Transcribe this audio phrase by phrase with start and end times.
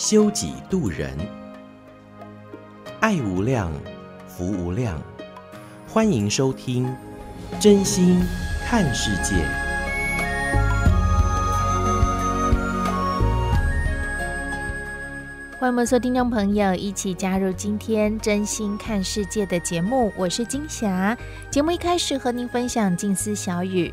[0.00, 1.14] 修己度人，
[3.00, 3.70] 爱无量，
[4.26, 4.98] 福无量，
[5.86, 6.90] 欢迎收听
[7.60, 8.18] 真心
[8.64, 9.34] 看世界，
[15.58, 20.10] 欢迎我们所有听众朋友一起加入今天真心看世界的节目。
[20.16, 21.14] 我是金霞。
[21.50, 23.92] 节目一开始和您分享静思小语：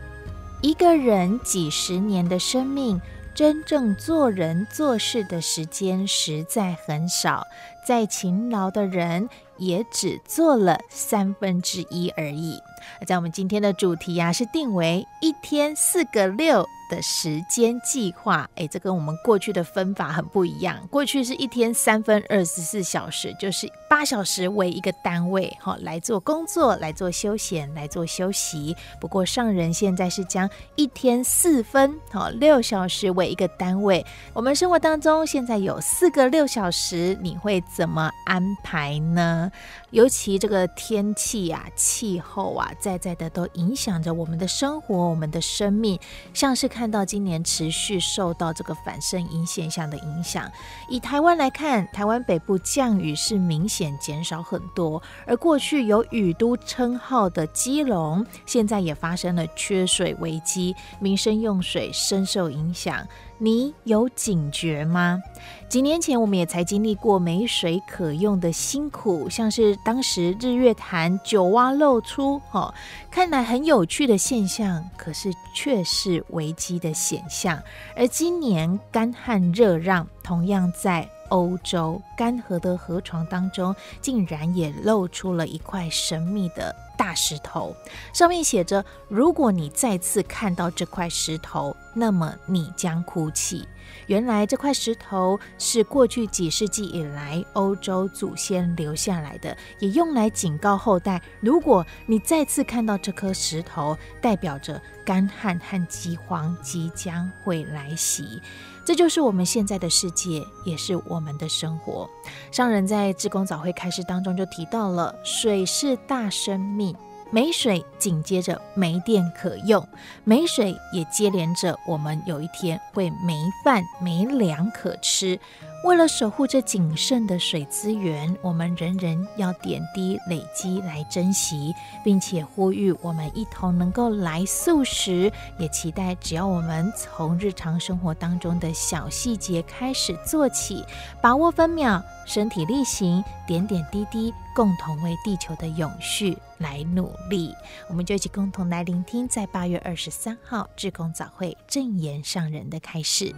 [0.61, 2.97] 一个人几十年的生命，
[3.37, 7.45] 真正做人做事的时间实在很少，
[7.85, 12.59] 再勤劳的人也只做了三分之一而已。
[13.05, 18.49] 在我们今天的主题呀、啊，是定为一天四个六的时间计划。
[18.55, 20.77] 哎，这跟我们过去的分法很不一样。
[20.89, 28.75] 过去是一天三分二十四小时，就是八小时为一个单位，哈，来做工作，来做休闲，来做休息。
[28.99, 34.05] 不过上人现在是将一天四分，哈，六小时为一个单位。
[34.33, 39.51] 我们生活当中现在有四个六小时，你会怎么安排呢？
[39.91, 42.71] 尤其这个天气啊，气候啊。
[42.79, 45.99] 在在的都影响着我们的生活，我们的生命，
[46.33, 50.47] 像是看到今年持续受到这个反声音现象的影响。
[50.87, 63.03] 以台湾来看，台湾北部降雨是明显减少很多，而过去有雨都称号的基隆，现在也发生了缺水危机，民生用水深受影响。
[63.39, 65.21] 你有警觉吗？
[65.69, 72.73] 几年前我们也才经历过没水可用的辛苦，像是当时日月潭九蛙露出，哦，
[73.11, 77.61] 看来很有趣的现象，可是却是危机的显象。
[77.95, 86.75] 而今年干旱热浪，同样在欧洲干涸的河床当中，竟然也露出了一块神秘的。
[86.97, 87.75] 大石头
[88.11, 93.67] 上面写着：“如果你再次看到这块石头，那么你将哭泣。”
[94.07, 108.41] 原来这块石头是过去几世纪以来欧洲祖先留下来的，也用来警告后代：如果你再次看到这颗石头，代表着干旱和饥荒即将会来袭。
[108.87, 112.09] 这就是我们现在的世界，也是我们的生活。
[112.53, 116.95] 商人在志工早会开始当中就提到了，水是大生命。
[117.29, 119.81] 没水，紧接着没电可用；
[120.23, 125.37] 没水，也接连着我们有一天会没饭、没粮可吃。
[125.83, 131.73] 为了守护这仅剩的水资源，我们人人要点滴累积来珍惜，
[132.03, 135.31] 并且呼吁我们一同能够来素食。
[135.57, 140.83] 也期待只要我们从日常生活当中的小细节开始做起，
[141.21, 147.53] 把握分秒，身体力行，点点滴滴，共同为地球的永续来努力。
[147.87, 153.33] 我们就一起共同来聆听，在八月二十三号志工早会正言上人的开始。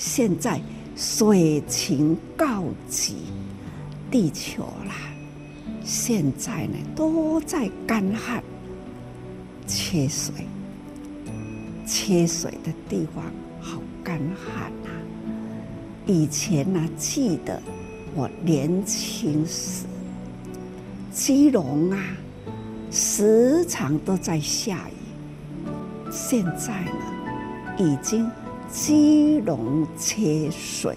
[0.00, 0.58] 现在
[0.96, 3.16] 水情告急，
[4.10, 4.94] 地球啦，
[5.84, 8.42] 现在呢都在干旱、
[9.66, 10.32] 缺水，
[11.86, 13.22] 缺水的地方
[13.60, 14.88] 好干旱啊！
[16.06, 17.60] 以前呢，记得
[18.14, 19.84] 我年轻时，
[21.12, 21.98] 基隆啊，
[22.90, 25.70] 时常都在下雨，
[26.10, 28.26] 现在呢，已经。
[28.72, 30.96] 基隆缺水，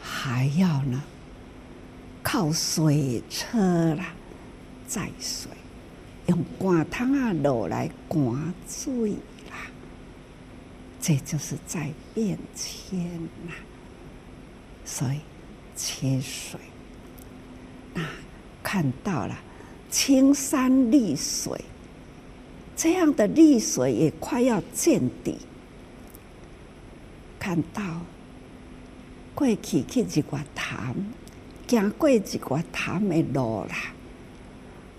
[0.00, 1.00] 还要呢
[2.22, 4.12] 靠水车啦
[4.88, 5.50] 载水，
[6.26, 9.10] 用灌汤啊路来灌水
[9.48, 9.70] 啦，
[11.00, 12.98] 这就是在变迁
[13.46, 13.52] 呐。
[14.84, 15.20] 所以
[15.76, 16.58] 切水，
[17.94, 18.02] 那
[18.60, 19.38] 看到了
[19.88, 21.64] 青山绿水，
[22.76, 25.38] 这样的绿水也快要见底。
[27.46, 28.00] 看到
[29.32, 30.96] 过去去一个潭，
[31.68, 33.92] 行过一个潭的路啦，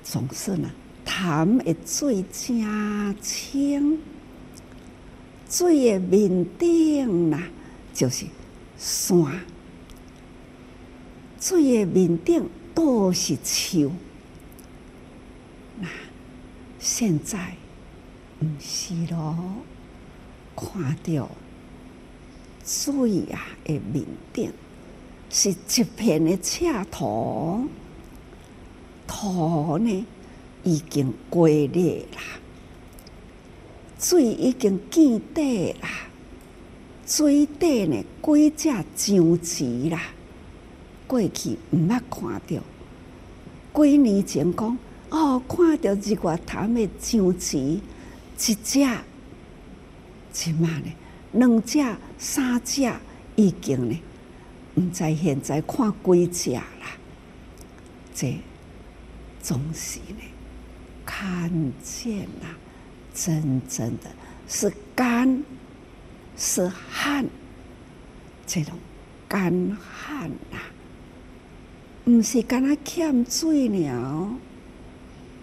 [0.01, 0.71] 总是呢，
[1.03, 3.99] 潭的水真清，
[5.49, 7.43] 水的面顶啦，
[7.93, 8.25] 就是
[8.77, 9.41] 山，
[11.37, 13.91] 水的面顶都是树。
[15.81, 15.89] 那
[16.79, 17.57] 现在
[18.39, 19.35] 不是咯，
[20.55, 21.29] 看到
[22.67, 24.51] 水啊的面顶
[25.29, 27.65] 是一片的赤土，
[29.07, 30.05] 土呢
[30.65, 32.21] 已经龟裂啦，
[33.97, 35.87] 水已经见底啦，
[37.05, 40.01] 水底呢几只酱池啦，
[41.07, 44.77] 过去毋捌看到，几年前讲。
[45.09, 47.81] 哦，看到日月潭的酱池，一
[48.37, 48.85] 只，
[50.33, 50.91] 即嘛呢？
[51.33, 51.79] 两只、
[52.17, 52.89] 三只
[53.35, 54.01] 已经呢？
[54.75, 56.63] 毋知现在看几只啦？
[58.13, 58.35] 这
[59.41, 60.21] 总是呢，
[61.05, 61.49] 看
[61.83, 62.55] 见啦，
[63.13, 64.09] 真正的
[64.47, 65.43] 是干，
[66.35, 67.25] 是旱，
[68.45, 68.73] 这种
[69.27, 70.57] 干旱呐，
[72.05, 74.31] 毋是干那欠水了。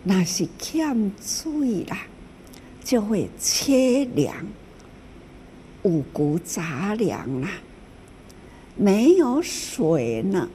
[0.07, 1.99] 那是欠水啦，
[2.85, 4.37] 就会缺粮，
[5.85, 7.51] 五谷杂粮啊，
[8.77, 10.49] 没有水呢，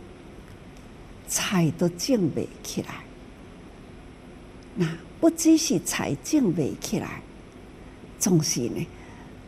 [1.27, 3.03] 菜都种不起来。
[4.75, 4.87] 那
[5.19, 7.21] 不只是菜种不起来，
[8.17, 8.87] 总是呢，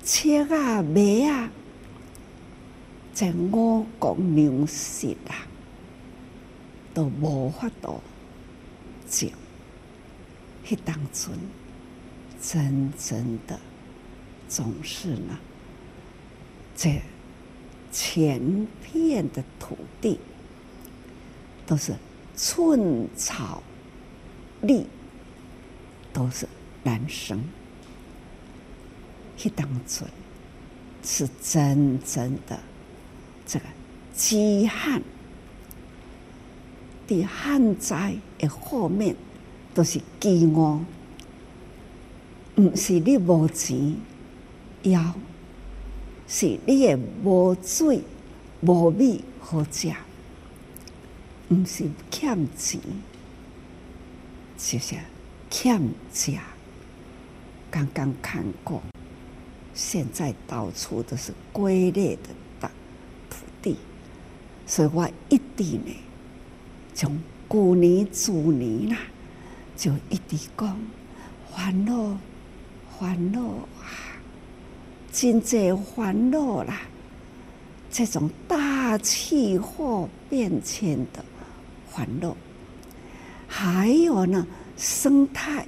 [0.03, 1.49] 车啊、马啊，
[3.13, 5.47] 在五谷粮食啊，
[6.93, 8.01] 都无法度
[9.09, 9.29] 种。
[10.63, 11.33] 去当中，
[12.39, 13.59] 真正的
[14.47, 15.39] 总是呢，
[16.75, 17.01] 这
[17.91, 20.19] 全片的土地
[21.65, 21.93] 都是
[22.35, 23.61] 寸草
[24.61, 24.85] 绿，
[26.11, 26.47] 都是
[26.83, 27.43] 难生。
[29.37, 30.07] 去当中
[31.03, 32.59] 是真正的
[33.45, 33.65] 这个
[34.13, 35.01] 饥旱
[37.07, 39.15] 的旱灾的后面。
[39.73, 40.81] 都是饥饿，
[42.57, 43.95] 毋是你无钱，
[44.83, 45.15] 要
[46.33, 46.95] 是你也
[47.25, 48.01] 无水、
[48.61, 49.91] 无米好食，
[51.49, 52.79] 毋是欠钱，
[54.57, 54.95] 就是
[55.49, 55.81] 欠
[56.13, 56.31] 食。
[57.69, 58.81] 刚刚看过，
[59.73, 62.29] 现在到处都是龟裂的
[62.61, 62.71] 大
[63.29, 63.75] 土地，
[64.65, 65.93] 所以我一定呢，
[66.93, 68.97] 从旧年、猪年啦。
[69.75, 70.79] 就一直讲
[71.53, 72.17] 烦恼，
[72.97, 74.10] 烦恼啊，
[75.11, 76.81] 真济烦恼啦！
[77.91, 81.23] 这种大气候变迁的
[81.89, 82.35] 烦恼，
[83.47, 84.47] 还有呢，
[84.77, 85.67] 生态、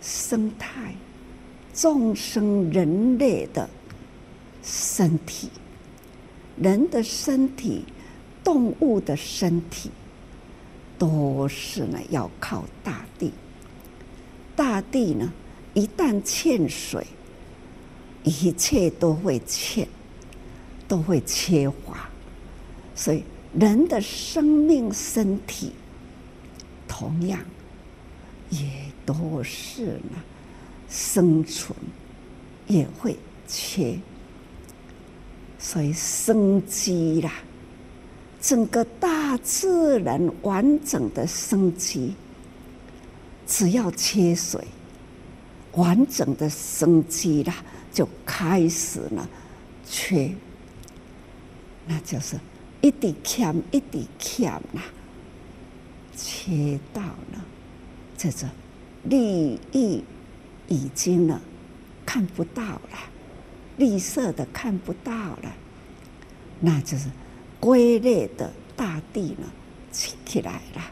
[0.00, 0.94] 生态、
[1.74, 3.68] 众生、人类的
[4.62, 5.50] 身体、
[6.56, 7.84] 人的身体、
[8.42, 9.90] 动物的身体。
[10.98, 13.30] 都是呢，要靠大地。
[14.56, 15.30] 大地呢，
[15.74, 17.06] 一旦欠水，
[18.26, 19.88] 一切都会欠，
[20.86, 22.10] 都会缺乏。
[22.94, 23.22] 所以，
[23.58, 25.72] 人的生命、身体，
[26.88, 27.38] 同样
[28.50, 28.68] 也
[29.06, 30.18] 都是呢，
[30.88, 31.74] 生存
[32.66, 33.96] 也会缺。
[35.58, 37.32] 所以，生机啦。
[38.38, 42.14] 整个大自然完整的生机，
[43.46, 44.62] 只要缺水，
[45.72, 47.56] 完整的生机啦，
[47.96, 49.26] 就开始了
[49.88, 50.30] 缺，
[51.86, 52.38] 那就是
[52.82, 54.82] 一滴欠一滴欠呐，
[56.14, 57.44] 缺到了，
[58.18, 58.46] 这种
[59.04, 60.04] 绿意
[60.68, 61.40] 已经呢
[62.04, 62.98] 看不到了，
[63.78, 65.56] 绿色的看不到了，
[66.60, 67.08] 那就是。
[67.58, 69.50] 龟裂的大地呢，
[69.90, 70.82] 起起来了，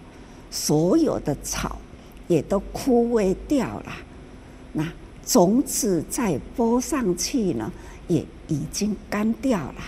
[0.51, 1.79] 所有的草
[2.27, 3.93] 也都枯萎掉了。
[4.73, 4.91] 那
[5.27, 7.71] 种子再播上去呢，
[8.09, 9.81] 也已经干掉了。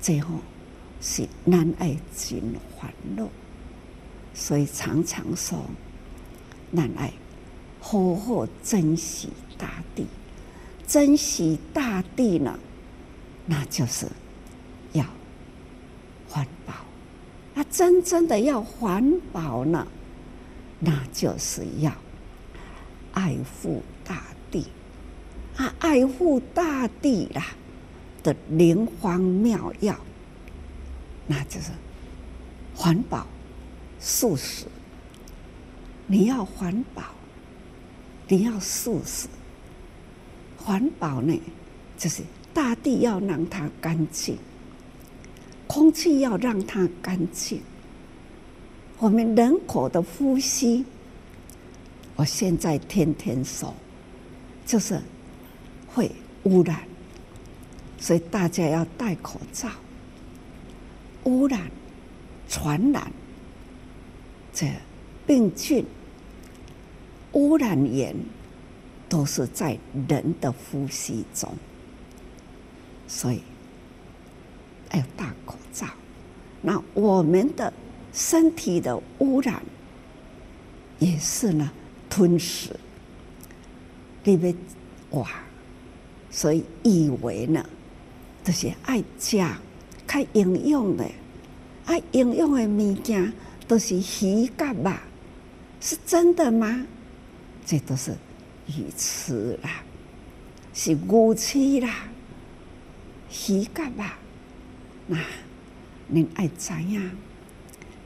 [0.00, 0.36] 最后
[1.00, 2.42] 是难爱尽
[2.76, 3.28] 欢乐，
[4.34, 5.58] 所以常常说
[6.70, 7.12] 难爱
[7.80, 10.06] 好好珍惜大地，
[10.86, 12.58] 珍惜大地呢，
[13.46, 14.06] 那就是
[14.92, 15.04] 要。
[16.26, 16.74] 环保，
[17.54, 19.86] 那真正的要环保呢，
[20.80, 21.92] 那就是要
[23.12, 24.66] 爱护大地
[25.56, 25.74] 啊！
[25.78, 27.46] 爱护大地啦
[28.22, 29.98] 的灵方妙药，
[31.26, 31.70] 那就是
[32.74, 33.26] 环保
[33.98, 34.66] 素食。
[36.06, 37.02] 你要环保，
[38.28, 39.26] 你要素食。
[40.58, 41.40] 环保呢，
[41.96, 44.38] 就是大地要让它干净，
[45.66, 47.60] 空气要让它干净。
[48.98, 50.84] 我们人口的呼吸，
[52.16, 53.74] 我现在天天说，
[54.64, 55.00] 就是
[55.86, 56.10] 会
[56.44, 56.80] 污染，
[57.98, 59.68] 所以大家要戴口罩。
[61.24, 61.70] 污染、
[62.48, 63.10] 传染
[64.52, 64.70] 这
[65.26, 65.84] 病菌、
[67.32, 68.14] 污染源，
[69.08, 71.50] 都是在人的呼吸中，
[73.08, 73.42] 所以
[74.92, 75.86] 要戴口罩。
[76.60, 77.72] 那我们的
[78.12, 79.62] 身体的污染
[80.98, 81.70] 也是呢，
[82.10, 82.70] 吞噬
[84.24, 84.54] 里面
[85.10, 85.28] 哇，
[86.30, 87.64] 所以以为呢，
[88.42, 89.38] 这些爱食
[90.06, 91.04] 较营养的、
[91.86, 93.32] 爱营养的物件
[93.68, 94.90] 都是鱼甲肉，
[95.80, 96.86] 是真的吗？
[97.64, 98.12] 这都是
[98.66, 99.82] 鱼翅啦，
[100.72, 102.08] 是牛翅啦，
[103.48, 104.04] 鱼甲肉。
[105.06, 105.18] 那
[106.12, 107.10] 恁爱怎样？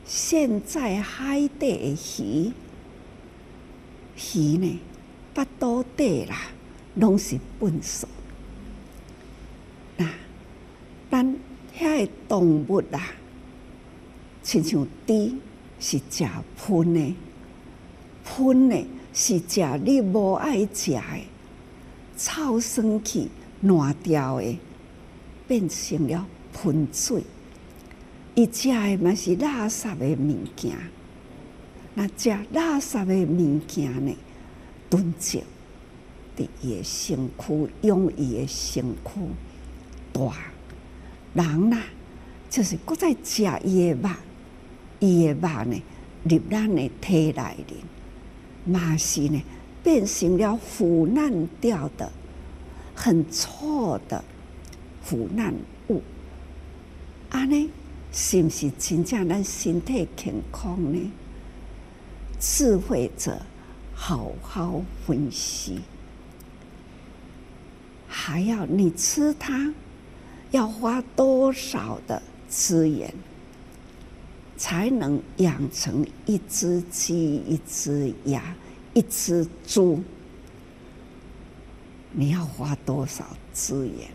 [0.05, 2.51] 现在海底的鱼，
[4.33, 4.79] 鱼呢，
[5.39, 6.35] 腹肚底啦，
[6.95, 8.07] 拢是粪扫。
[9.95, 10.05] 那
[11.09, 11.35] 咱
[11.77, 13.01] 遐个动物啦，
[14.43, 15.35] 亲像猪
[15.79, 16.25] 是食
[16.57, 17.15] 粪的，
[18.23, 21.01] 粪呢是食你无爱食的，
[22.17, 23.29] 臭酸气
[23.61, 24.59] 烂掉的，
[25.47, 27.23] 变成了粪水。
[28.35, 30.77] 伊食的嘛是垃圾的物件，
[31.93, 34.13] 那食垃圾的物件呢，
[34.89, 35.43] 囤积
[36.37, 39.11] 伫伊的身躯，用伊的身躯
[40.11, 40.21] 大
[41.33, 41.83] 人啦，
[42.49, 44.09] 就是搁再食伊的肉，
[44.99, 45.83] 伊的肉呢
[46.23, 47.83] 入咱的体内里，
[48.65, 49.41] 嘛是呢
[49.83, 52.11] 变成了腐烂掉的、
[52.95, 54.23] 很臭的
[55.03, 55.53] 腐烂
[55.89, 56.01] 物，
[57.29, 57.69] 安尼。
[58.11, 61.11] 是毋是真正咱身体健康呢？
[62.39, 63.39] 智慧者
[64.01, 65.81] 好好分析，
[68.07, 69.73] 还要你吃它，
[70.51, 73.13] 要花多少的资源，
[74.55, 78.55] 才能养成一只鸡、一只鸭、
[78.93, 80.01] 一只猪？
[82.13, 84.09] 你要花多少资源？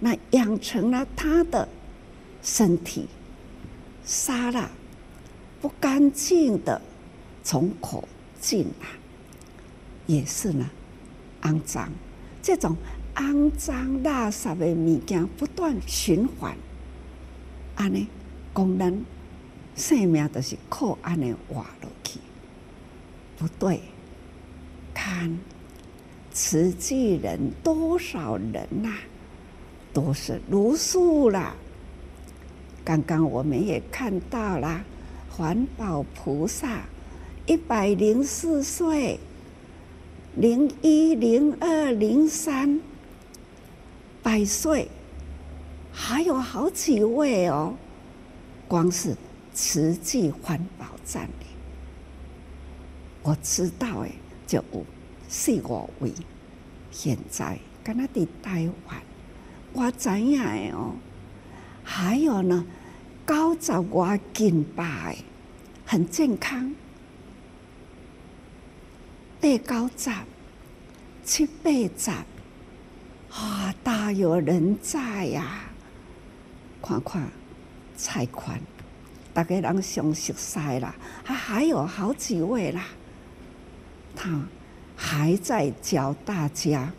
[0.00, 1.68] 那养成了它的。
[2.44, 3.06] 身体
[4.04, 4.68] 杀了
[5.60, 6.82] 不干净的
[7.44, 8.08] 从口
[8.42, 8.88] 进来，
[10.08, 10.68] 也是呢，
[11.42, 11.88] 肮脏。
[12.42, 12.76] 这种
[13.14, 16.56] 肮脏垃圾的物件不断循环，
[17.76, 18.08] 安尼，
[18.52, 19.04] 工人
[19.76, 22.18] 生命都是靠安尼活落去。
[23.38, 23.80] 不对，
[24.92, 25.38] 看
[26.32, 28.92] 慈济人多少人呐、
[29.92, 31.54] 都是茹素了。
[32.84, 34.84] 刚刚我们也看到了
[35.30, 36.80] 环保菩萨
[37.46, 39.18] 一百零四岁，
[40.36, 42.80] 零一、零二、零三
[44.22, 44.88] 百岁，
[45.92, 47.74] 还有好几位哦。
[48.68, 49.16] 光是
[49.52, 51.46] 慈济环保站里，
[53.24, 54.12] 我知道诶，
[54.46, 54.86] 就有
[55.28, 56.12] 四五位。
[56.92, 59.02] 现在跟他的台湾，
[59.72, 60.92] 我知影哦。
[61.82, 62.64] 还有呢，
[63.26, 65.16] 高十外斤百，
[65.84, 66.72] 很健康。
[69.42, 70.10] 八九十，
[71.24, 72.10] 七八十，
[73.32, 75.66] 啊，大有人在呀、啊！
[76.80, 77.28] 看看
[77.96, 78.60] 蔡宽，
[79.34, 80.94] 大家人相熟悉啦，
[81.24, 82.84] 还还有好几位啦，
[84.14, 84.46] 他
[84.94, 86.92] 还在教大家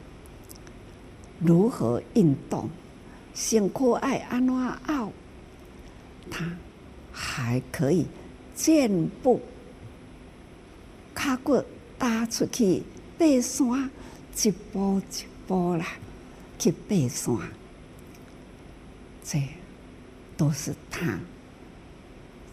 [1.39, 2.69] 如何运动。
[3.33, 5.09] 辛苦爱安怎拗，
[6.29, 6.45] 他
[7.09, 8.05] 还可以
[8.53, 9.41] 健步，
[11.15, 11.63] 脚骨
[12.03, 12.83] 踏出去
[13.17, 13.89] 爬山，
[14.43, 15.85] 一步一步啦
[16.59, 17.37] 去爬山，
[19.23, 19.41] 这
[20.35, 21.17] 都是他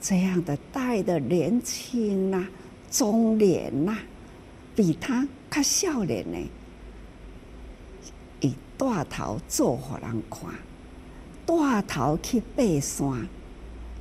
[0.00, 2.47] 这样的带的年轻呐、
[2.92, 3.99] 中年呐，
[4.76, 6.38] 比他较少年呢，
[8.40, 10.54] 以带头做给人看。
[11.45, 13.26] 带头去爬山，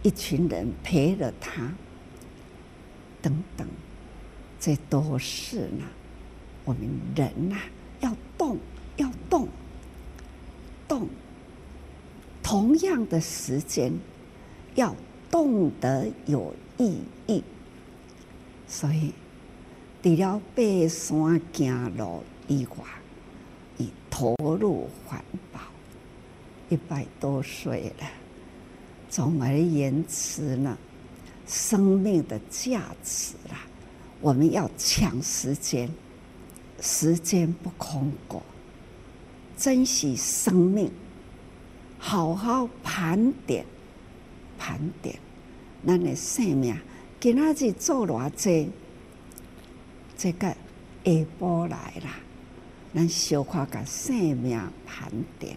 [0.03, 1.73] 一群人陪着他，
[3.19, 3.67] 等等，
[4.59, 5.85] 这都是呢。
[6.65, 6.81] 我们
[7.15, 7.61] 人呐、啊，
[8.01, 8.57] 要动，
[8.97, 9.47] 要动，
[10.87, 11.07] 动。
[12.43, 13.93] 同样的时间，
[14.75, 14.95] 要
[15.31, 17.43] 动得有意义。
[18.67, 19.13] 所以，
[20.03, 21.65] 除了爬山、走
[21.97, 22.85] 路以外，
[23.77, 25.59] 以投入环保。
[26.69, 28.05] 一百多岁了。
[29.09, 30.77] 总而言之呢，
[31.47, 33.65] 生命的价值啦，
[34.21, 35.89] 我们要抢时间，
[36.81, 38.43] 时间不空过，
[39.57, 40.91] 珍惜生命，
[41.97, 43.65] 好好盘点
[44.57, 45.17] 盘点，
[45.87, 46.77] 咱的生命
[47.19, 48.69] 今仔日做偌济，
[50.17, 50.55] 这个下
[51.39, 52.19] 晡来啦，
[52.93, 55.09] 咱小可个生命盘
[55.39, 55.55] 点，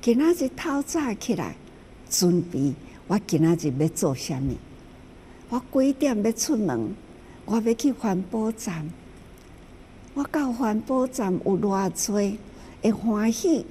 [0.00, 1.54] 今仔日透早起来。
[2.08, 2.74] 准备
[3.06, 4.56] 我今仔日要做啥物？
[5.48, 6.92] 我几点要出门？
[7.44, 8.88] 我要去环保站。
[10.14, 12.12] 我到环保站有偌济
[12.82, 13.64] 会欢喜，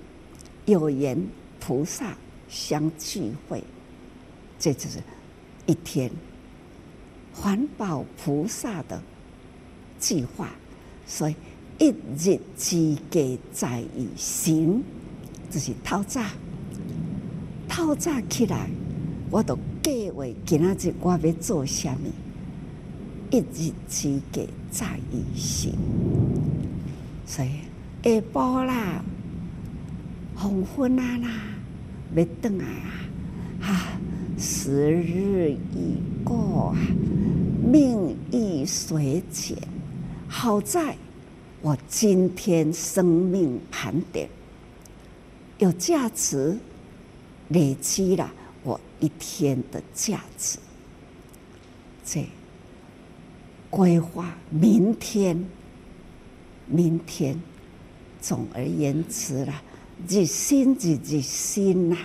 [0.65, 1.21] 有缘
[1.59, 2.15] 菩萨
[2.47, 3.63] 相聚会，
[4.57, 4.99] 这就是
[5.65, 6.09] 一天
[7.33, 9.01] 环保菩萨的
[9.99, 10.49] 计划。
[11.05, 11.35] 所以
[11.77, 14.81] 一日之计在于行，
[15.49, 16.21] 就是透早。
[17.67, 18.69] 透早起来，
[19.29, 22.28] 我都计划今仔日我要做啥物。
[23.31, 25.73] 一日之计在于行，
[27.25, 27.49] 所以
[28.03, 29.03] 下晡啦，
[30.35, 31.29] 黄昏啊啦，
[32.15, 32.91] 要转来啊！
[33.61, 33.99] 哈，
[34.37, 36.77] 时日已过啊，
[37.63, 39.57] 命亦随减。
[40.27, 40.95] 好在
[41.61, 44.29] 我今天生命盘点
[45.57, 46.57] 有价值。
[47.51, 48.31] 累积了
[48.61, 50.59] 我一天的价值，
[52.05, 52.23] 这
[53.69, 55.45] 规划明天，
[56.65, 57.41] 明天，
[58.19, 59.61] 总而言之啦，
[60.07, 61.97] 日新日日新呐，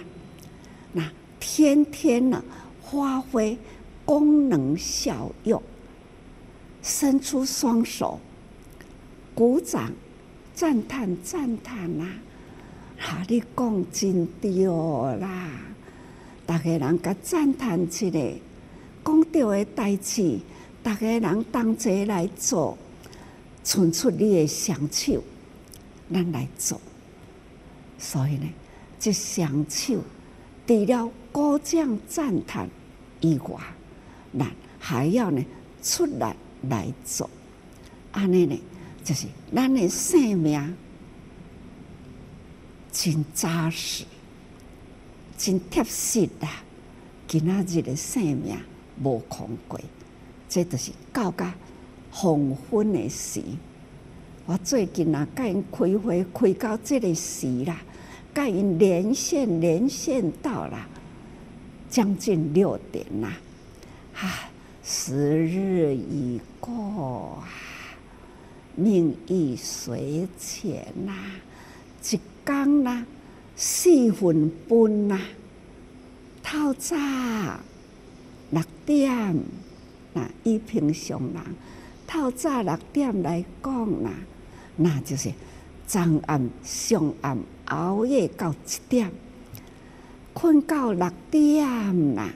[0.92, 2.44] 那天天呢
[2.82, 3.56] 发挥
[4.04, 5.62] 功能效用，
[6.82, 8.20] 伸出双手，
[9.34, 9.92] 鼓掌，
[10.54, 12.06] 赞叹赞叹呐。
[12.96, 13.24] 哈！
[13.28, 14.66] 你讲真对
[15.18, 15.50] 啦，
[16.46, 18.34] 大家人甲赞叹起来，
[19.04, 20.38] 讲对的代志，
[20.84, 22.78] 大家人同齐来做，
[23.64, 25.20] 伸出你的双手，
[26.12, 26.80] 咱来做。
[27.98, 28.46] 所以呢，
[29.00, 29.98] 这双手
[30.66, 32.68] 除了鼓掌赞叹
[33.20, 33.60] 以外，
[34.38, 35.42] 咱还要呢
[35.82, 36.36] 出来
[36.68, 37.28] 来做。
[38.12, 38.60] 安尼呢，
[39.02, 40.76] 就是咱的生命。
[42.92, 44.04] 真扎实，
[45.36, 46.62] 真贴实啦！
[47.26, 48.56] 今仔日的生命
[49.02, 49.80] 无空过，
[50.54, 51.52] 这就是到甲
[52.12, 53.42] 黄昏的时。
[54.46, 57.76] 我最近啊，甲因开会开到这个时啦，
[58.32, 60.86] 甲因连线连线到了
[61.90, 63.36] 将近六点啦。
[64.14, 64.48] 啊，
[64.84, 67.50] 时日已过啊，
[68.76, 71.12] 命亦随减呐，
[72.00, 73.04] 一讲啦，
[73.56, 75.20] 四分半啦，
[76.44, 76.94] 透早
[78.50, 79.36] 六点，
[80.14, 81.42] 那一平常人
[82.06, 84.10] 透早六点来讲啦，
[84.76, 85.30] 那就是
[85.86, 89.12] 昨暗上暗熬夜到七点，
[90.32, 92.30] 困到六点啦，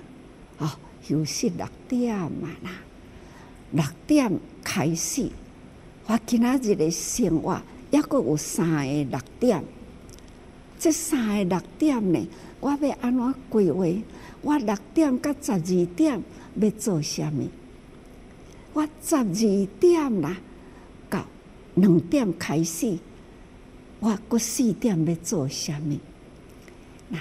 [0.58, 0.70] 哦，
[1.02, 2.70] 休息六点嘛啦，
[3.72, 4.30] 六点
[4.62, 5.30] 开始，
[6.06, 7.60] 我今仔日的生活
[7.90, 9.64] 抑阁有三个六点。
[10.78, 12.28] 这三个六点呢，
[12.60, 13.86] 我要安怎规划？
[14.42, 16.22] 我六点到十二点
[16.60, 17.48] 要做啥物？
[18.78, 20.36] 我十二点啦，
[21.10, 21.26] 到
[21.74, 22.96] 两点开始，
[23.98, 25.98] 我过四点要做啥物？
[27.08, 27.18] 那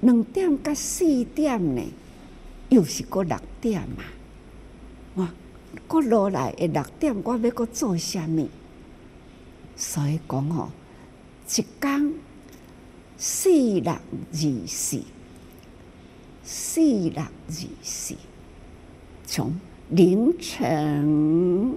[0.00, 1.82] 两点到四点呢，
[2.70, 4.04] 又是过六点嘛？
[5.16, 5.28] 我
[5.86, 8.48] 过落来的六点，我要过做啥物？
[9.76, 10.70] 所以讲哦。
[11.46, 12.14] 一天
[13.18, 15.02] 四六二四，
[16.42, 17.30] 四六二
[17.82, 18.16] 四，
[19.26, 19.52] 从
[19.90, 21.76] 凌晨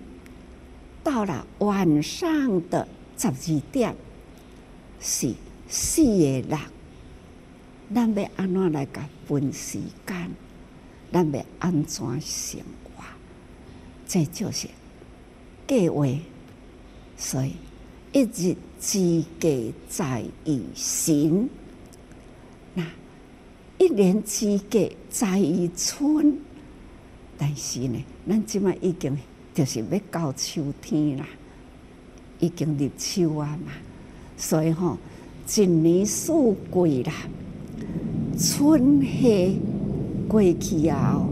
[1.04, 3.96] 到了晚上的十二点，
[5.00, 5.34] 是
[5.67, 6.58] 四个六。
[7.93, 10.30] 咱要安怎来个分时间？
[11.12, 13.04] 咱要安怎生活？
[14.08, 14.67] 这就是
[15.67, 16.06] 计划，
[17.17, 17.54] 所以
[18.13, 18.56] 一日。
[18.80, 21.50] 之计在于晨，
[22.76, 22.86] 那
[23.80, 26.38] 一年之计在于春。
[27.38, 29.17] 但是呢，咱即马已经
[29.54, 31.26] 就是要到秋天啦，
[32.39, 33.71] 已经入秋啊嘛，
[34.36, 34.97] 所以吼、
[35.56, 36.32] 一年四
[36.71, 37.13] 季啦，
[38.38, 39.54] 春夏
[40.28, 41.23] 过去啊，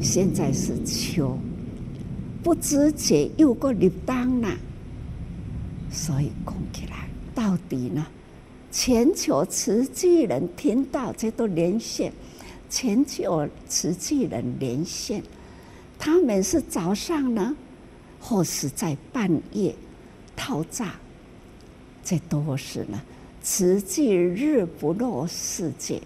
[0.00, 1.38] 现在是秋，
[2.42, 4.56] 不知不觉又过入冬啦。
[5.90, 8.06] 所以讲起来，到底呢，
[8.72, 12.12] 全球慈济人听到这都连线，
[12.68, 15.22] 全球慈济人连线，
[16.04, 17.56] 他们是早上呢，
[18.20, 19.74] 或是在半夜
[20.36, 20.86] 讨债，
[22.04, 23.00] 这都是呢
[23.42, 26.02] 慈济日不落世界，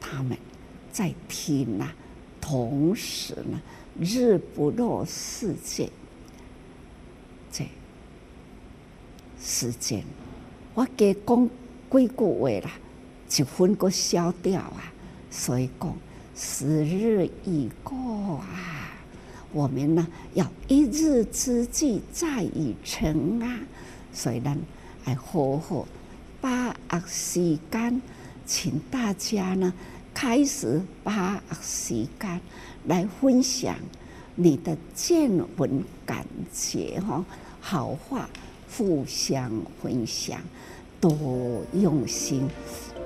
[0.00, 0.38] 他们
[0.92, 1.92] 在听啊，
[2.40, 3.60] 同时呢
[3.98, 5.90] 日不落世界，
[7.50, 7.66] 这
[9.42, 10.04] 时间。
[10.74, 11.50] 我给讲
[11.90, 12.70] 几句话啦，
[13.36, 14.92] 一分个消掉啊，
[15.28, 15.92] 所以讲
[16.36, 18.75] 时日已过啊，
[19.52, 23.60] 我们呢要一日之计在于晨啊，
[24.12, 24.56] 所以呢，
[25.04, 25.86] 来好好
[26.40, 28.00] 把握时间，
[28.44, 29.72] 请大家呢
[30.12, 32.40] 开始把握时间
[32.86, 33.76] 来分享
[34.34, 37.24] 你的见闻感觉哈，
[37.60, 38.28] 好话
[38.76, 39.50] 互相
[39.82, 40.40] 分享。
[40.98, 42.48] 多用心，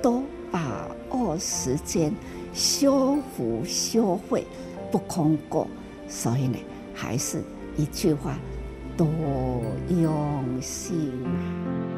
[0.00, 2.14] 多把握时间，
[2.55, 4.46] 修福修慧
[4.92, 5.66] 不空过。
[6.11, 6.59] 所以呢，
[6.92, 7.40] 还是
[7.77, 8.37] 一句话，
[8.96, 9.07] 多
[9.88, 11.89] 用心啊。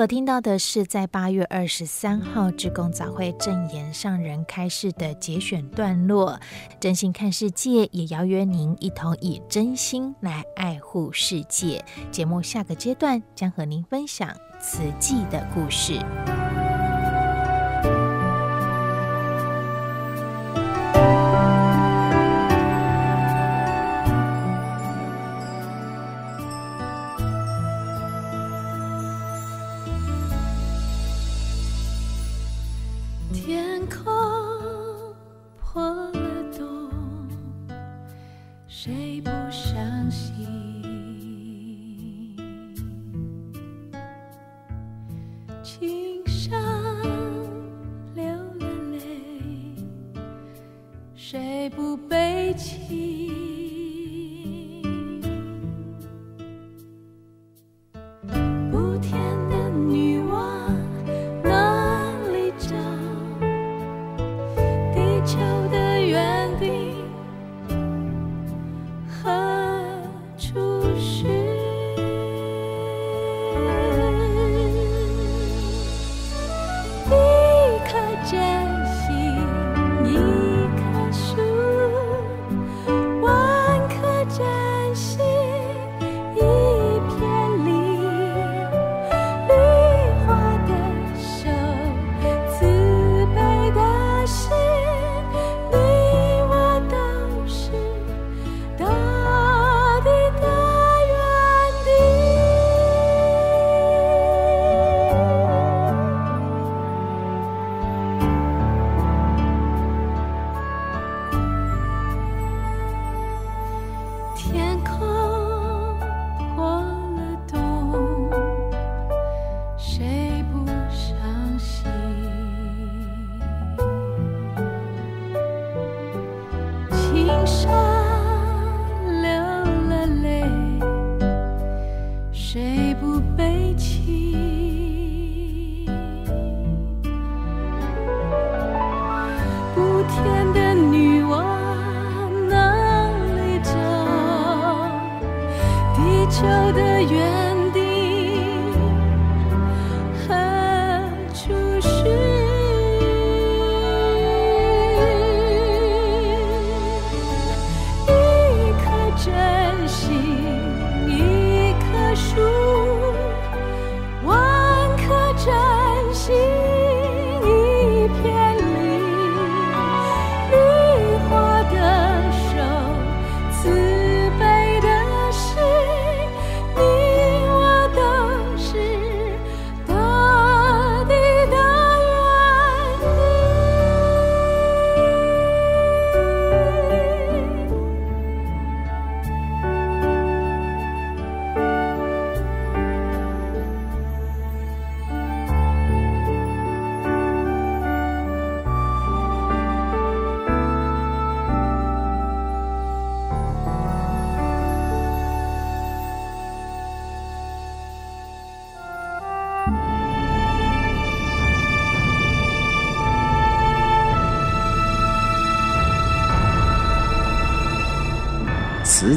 [0.00, 6.40] 所听到的是在八月二十三号志工早会证言上人开示的节选段落。
[6.80, 11.84] 真心看世界，也邀约您一同以真心来爱护世界。
[12.10, 15.98] 节目下个阶段将和您分享慈济的故事。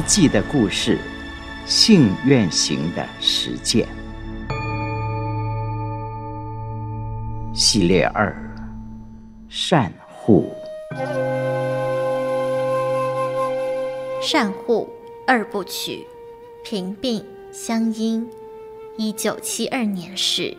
[0.06, 0.98] 记的故事，
[1.64, 3.88] 信愿行的实践
[7.54, 8.36] 系列二：
[9.48, 10.52] 善护。
[14.20, 14.88] 善护
[15.26, 16.06] 二部曲，
[16.64, 18.28] 平病相因。
[18.98, 20.56] 一九七二年始，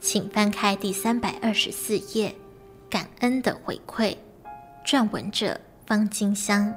[0.00, 2.34] 请翻开第三百二十四页，
[2.88, 4.16] 感恩的回馈。
[4.86, 6.72] 撰文者方金香。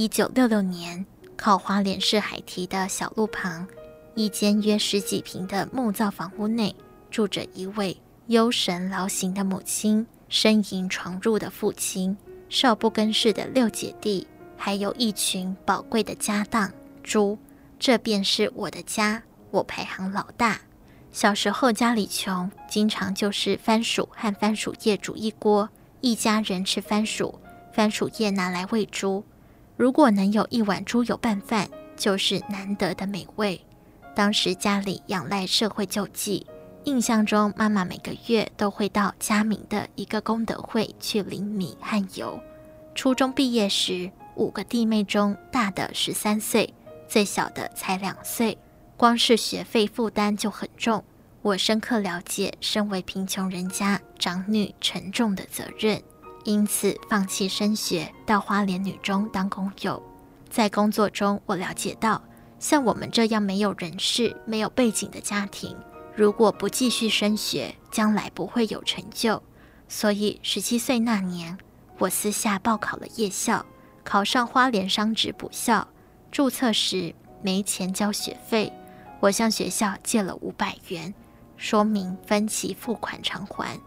[0.00, 1.04] 一九六六年，
[1.36, 3.68] 靠花莲市海堤的小路旁，
[4.14, 6.74] 一间约十几坪的木造房屋内，
[7.10, 7.94] 住着一位
[8.28, 12.16] 忧神劳形的母亲，呻吟闯入的父亲。
[12.48, 17.38] 少不更事的六姐弟，还有一群宝贵的家当猪，
[17.78, 19.22] 这便是我的家。
[19.50, 20.58] 我排行老大。
[21.12, 25.68] 小时候家里穷，经常就是番薯和番薯叶煮一锅，
[26.00, 27.38] 一家人吃番薯，
[27.74, 29.22] 番薯叶拿来喂猪。
[29.80, 31.66] 如果能有一碗猪油拌饭，
[31.96, 33.58] 就是难得的美味。
[34.14, 36.46] 当时家里仰赖社会救济，
[36.84, 42.38] 印象中妈妈每个月都会到嘉明的一个功德会去领米和油。
[42.94, 46.74] 初中毕业时，五个弟妹中大的十三岁，
[47.08, 48.58] 最小的才两岁，
[48.98, 51.02] 光是学费负担就很重。
[51.40, 56.02] 我深刻了解身为贫穷人家长女沉重的责任，
[56.44, 60.02] 因此放弃升学，到花莲女中当工友。
[60.48, 62.22] 在工作中，我了解到，
[62.58, 65.76] 像我们这样没有人事、没有背景的家庭，
[66.16, 69.42] 如果不继续升学，将来不会有成就。
[69.88, 71.56] 所以，十七岁那年，
[71.98, 73.64] 我私下报考了夜校，
[74.02, 75.86] 考上花莲商职补校。
[76.32, 78.72] 注册时没钱交学费，
[79.20, 81.12] 我向学校借了五百元，
[81.56, 83.78] 说明分期付款偿还。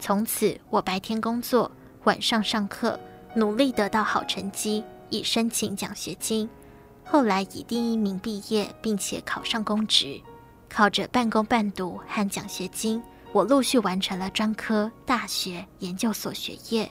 [0.00, 1.70] 从此，我白天工作，
[2.04, 2.98] 晚上上课，
[3.34, 6.48] 努力得到好成绩，以申请奖学金。
[7.04, 10.20] 后来以第一名毕业，并且考上公职。
[10.68, 16.90] 靠着半工半读和奖学金，我陆续完成了专科、大学、研究所学业。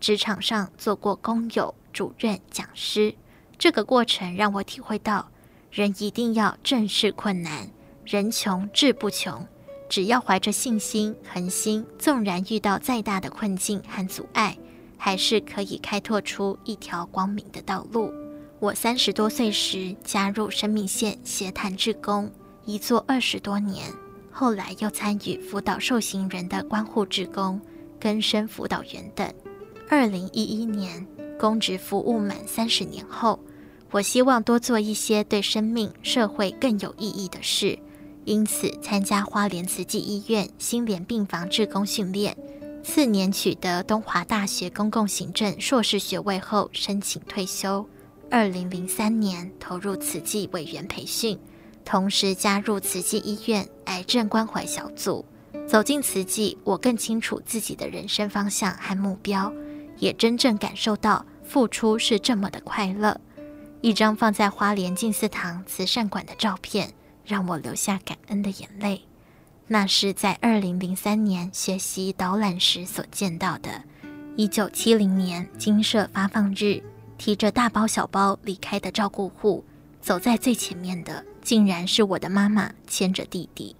[0.00, 3.14] 职场上做过工友、主任、讲师，
[3.58, 5.30] 这个过程让我体会到，
[5.70, 7.68] 人一定要正视困难，
[8.04, 9.46] 人穷志不穷。
[9.90, 14.56] 只要怀着信心、恒心，纵然遇到再大的困境和阻碍，
[14.96, 18.14] 还是可以开拓出一条光明的道路。
[18.60, 22.30] 我三十多岁时加入生命线协谈志工，
[22.64, 23.92] 一做二十多年，
[24.30, 27.60] 后来又参与辅导受刑人的关护志工、
[27.98, 29.28] 更生辅导员等。
[29.88, 31.04] 二零一一年，
[31.36, 33.40] 公职服务满三十年后，
[33.90, 37.76] 我希望多做一些对生命、社会更有意义的事，
[38.24, 42.36] 因此参加花莲慈济医院心莲病房志工训练。
[42.82, 47.86] 次年取得东华大学公共行政硕士学位后，申请退休。
[48.30, 51.38] 二零零三年投入慈济委员培训，
[51.84, 55.24] 同时加入慈济医院癌症关怀小组。
[55.66, 59.52] 走进慈济，我更清楚自己的人生方向和目标。
[59.98, 63.20] 也真正感受到付出是这么的快乐。
[63.82, 66.94] 一张放在花莲静思堂慈善馆的照片，
[67.30, 69.02] 让我流下感恩的眼泪。
[69.68, 73.84] 那是在二零零三年学习导览时所见到的。
[74.36, 76.82] 一九七零年金社发放日，
[77.16, 79.64] 提着大包小包离开的照顾户，
[80.00, 83.76] 走在最前面的，竟然是我的妈妈牵着弟弟。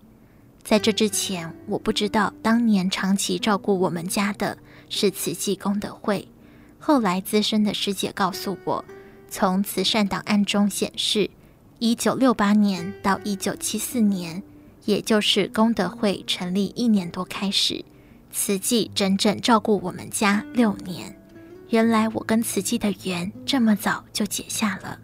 [0.62, 4.56] 在这之前，我不知道当年长期照顾我们家的。
[4.92, 6.26] 是慈济功德会。
[6.80, 8.84] 后来资深的师姐告诉我，
[9.28, 11.30] 从慈善档案中显示，
[11.80, 14.42] 一九六八年到一九七四年，
[14.84, 17.82] 也就是功德会成立一年多开始，
[18.30, 21.16] 慈济整整照顾我们家六年。
[21.70, 24.98] 原来我跟慈济的缘这么早就结下了，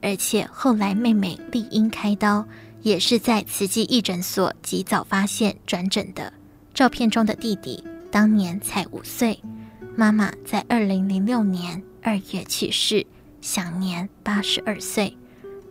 [0.00, 2.46] 而且后来妹妹丽英开刀，
[2.82, 6.32] 也是在慈济义诊所及早发现转诊的。
[6.72, 7.82] 照片中的弟弟。
[8.12, 9.42] 当年才五岁，
[9.96, 13.06] 妈妈在二零零六年二月去世，
[13.40, 15.16] 享年八十二岁。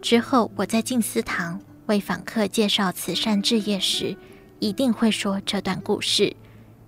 [0.01, 4.17] 之后，我在静思堂为访客介绍慈善置业时，
[4.59, 6.35] 一定会说这段故事，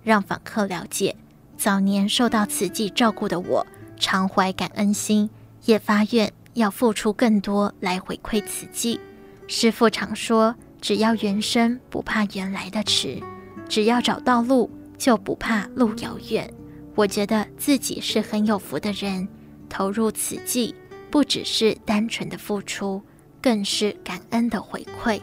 [0.04, 1.16] 让访客了解
[1.58, 3.66] 早年受到慈济照顾的我，
[4.00, 5.30] 常怀感恩心，
[5.66, 9.00] 也发愿要付出更多来回馈慈济。
[9.48, 13.22] 师父常说，只要缘深，不怕缘来的迟，
[13.70, 14.70] 只要找到路。
[14.96, 16.50] 就不怕路遥远。
[16.96, 19.28] 我觉得自己是很有福的人，
[19.68, 20.74] 投入慈济，
[21.14, 23.00] 不只是单纯的付出，
[23.40, 25.22] 更是感恩的回馈。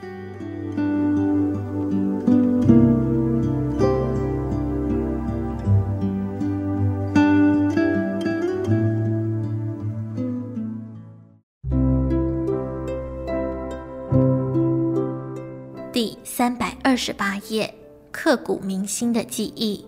[15.92, 17.74] 第三百二十八页，
[18.12, 19.84] 刻骨铭心的记忆，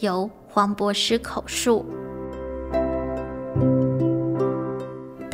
[0.00, 1.86] 由黄博士口述。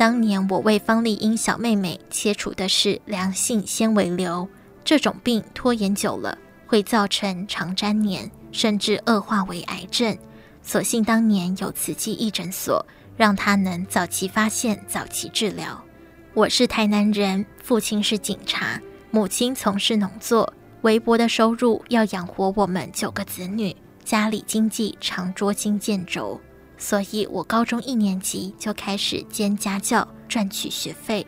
[0.01, 4.49] 当年我为方丽英小妹妹切除的是良性纤维瘤，
[4.83, 6.35] 这种病拖延久了
[6.65, 10.17] 会造成肠粘连，甚至恶化为癌症。
[10.63, 12.83] 所幸当年有慈济义诊所，
[13.15, 15.79] 让她能早期发现、早期治疗。
[16.33, 26.41] 我是台南人，父亲是警察，母亲从事农作，微薄的收入要养活我们九个子女，家里经济常捉襟见肘。
[26.81, 31.25] 所以，我高中一年级就开始兼家教赚取学费。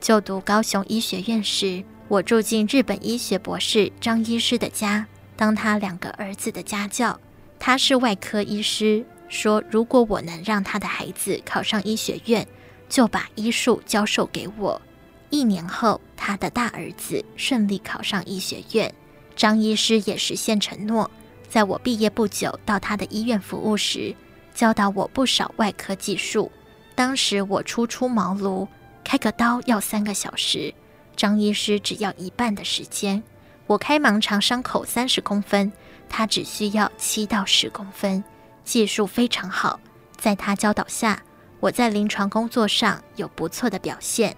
[0.00, 7.20] 就读高雄医学院时，我住进日本医学博士张医师的家，当他两个儿子的家教。
[7.58, 12.48] 他是外科医师，说如果我能让他的孩子考上医学院，
[12.88, 14.80] 就把医术教授给我。
[15.28, 18.92] 一年后，他的大儿子顺利考上医学院，
[19.36, 21.10] 张医师也实现承诺，
[21.46, 24.16] 在我毕业不久到他的医院服务时。
[24.54, 26.50] 教导我不少外科技术。
[26.94, 28.68] 当时我初出茅庐，
[29.02, 30.72] 开个刀要三个小时，
[31.16, 33.20] 张医师只要一半的时间。
[33.66, 35.72] 我开盲肠伤口三十公分，
[36.08, 38.22] 他只需要七到十公分，
[38.62, 39.80] 技术非常好。
[40.16, 41.20] 在他教导下，
[41.58, 44.36] 我在临床工作上有不错的表现。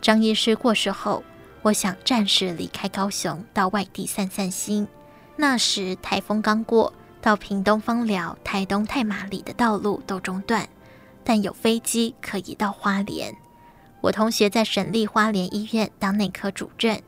[0.00, 1.24] 张医师过世后，
[1.62, 4.86] 我想暂时离开高雄，到外地散散心。
[5.36, 6.92] 那时台风刚过。
[7.20, 10.68] 到屏东方寮、台东太麻里的道路都中断，
[11.22, 13.34] 但有飞机可以到花莲。
[14.00, 17.02] 我同学在省立花莲医院当内科主任，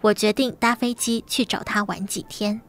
[0.00, 2.60] 我决定搭飞机去找他玩几天。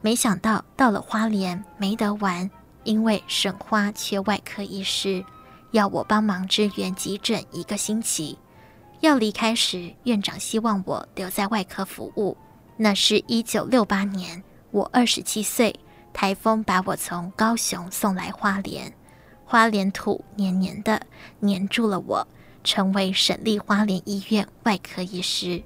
[0.00, 2.50] 没想到到了花莲没得玩，
[2.82, 5.24] 因为省花缺外科医师，
[5.70, 8.36] 要我帮忙支援急诊一个星期。
[8.98, 12.36] 要离开时，院长希望我留在外科服务。
[12.76, 15.78] 那是一九六八年，我二十七岁。
[16.12, 18.92] 台风把我从高雄送来花莲，
[19.44, 21.06] 花莲土黏黏的，
[21.40, 22.26] 黏住了我，
[22.62, 25.62] 成为省立花莲医院外科医师。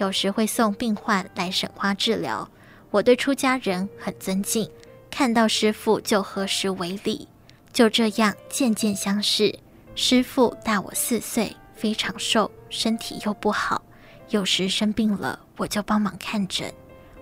[0.00, 2.48] 有时会送病患来省花治疗，
[2.90, 4.66] 我对出家人很尊敬，
[5.10, 7.28] 看到师父就合十为礼，
[7.70, 9.54] 就这样渐渐相识。
[9.94, 13.82] 师父大我四岁，非常瘦，身体又不好，
[14.30, 16.72] 有时生病了我就帮忙看诊。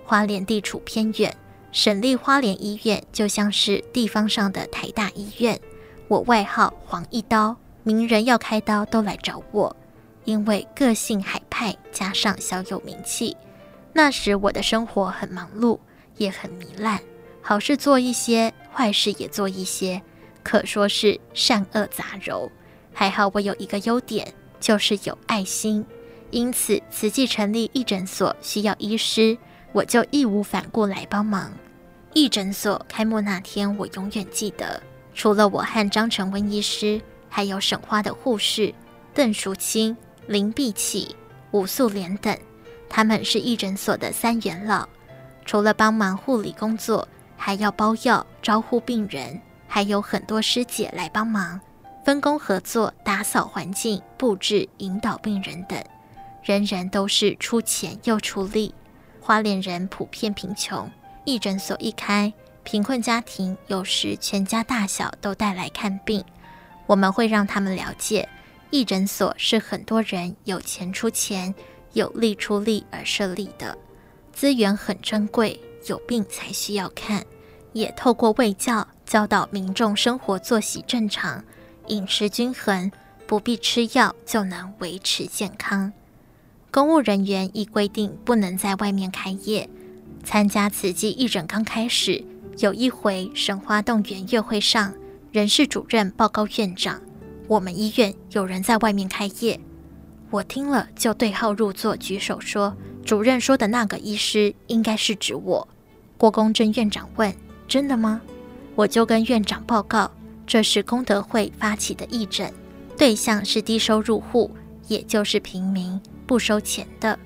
[0.05, 1.37] 花莲地处偏远，
[1.73, 5.59] 省立花莲医院就像是地方上的台大医院。
[6.07, 9.75] 我外号黄一刀，名人要开刀都来找我。
[10.29, 13.35] 因为个性海派，加上小有名气，
[13.95, 15.79] 那时我的生活很忙碌，
[16.19, 17.01] 也很糜烂，
[17.41, 20.03] 好事做一些，坏事也做一些，
[20.43, 22.51] 可说是善恶杂糅。
[22.93, 25.83] 还好我有一个优点，就是有爱心，
[26.31, 29.39] 因此慈济成立义诊所需要医师，
[29.73, 31.51] 我就义无反顾来帮忙。
[32.13, 34.83] 义诊所开幕那天，我永远记得，
[35.15, 38.75] 除了我和张成温医师，还有省花的护士
[39.15, 39.97] 邓淑清。
[40.29, 41.17] 林碧启、
[41.53, 42.37] 吴素莲等，
[42.87, 44.87] 他们是义诊所的三元老，
[45.47, 51.59] 除了帮忙护理工作，还要包药、招呼病人，还有很多师姐来帮忙，
[52.05, 55.83] 分工合作，打扫环境、布置、引导病人等，
[56.43, 58.75] 人人都是出钱又出力。
[59.23, 60.91] 花莲人普遍贫穷，
[61.25, 62.31] 义诊所一开，
[62.65, 66.23] 贫困家庭有时全家大小都带来看病，
[66.87, 68.29] 我们会让他们了解。
[68.71, 71.55] 义诊所是很多人有钱出钱、
[71.95, 73.77] 有力出力而设立的，
[74.33, 77.25] 资源很珍贵，有病才需要看。
[77.73, 81.45] 也透过卫教教导民众生活作息正常、
[81.87, 82.91] 饮食均衡，
[83.27, 85.93] 不必吃药就能维持健康。
[86.71, 89.69] 公务人员亦规定不能在外面开业。
[90.25, 92.23] 参加慈济义诊刚开始，
[92.59, 94.93] 有一回省花动员月会上，
[95.33, 97.01] 人事主任报告院长。
[97.49, 99.59] 我们医院有人在外面开业，
[100.31, 105.67] 我听了就对号入座，举手说：“主任说的那个医师应该是指我。”
[106.19, 107.35] 郭公正院长问
[107.67, 108.21] ：“真的吗？”
[108.77, 110.11] 我就跟院长报告，
[110.47, 112.53] 这是功德会发起的义诊，
[112.99, 114.51] 对象是低收入户，
[114.87, 117.19] 也就是平民，不收钱的。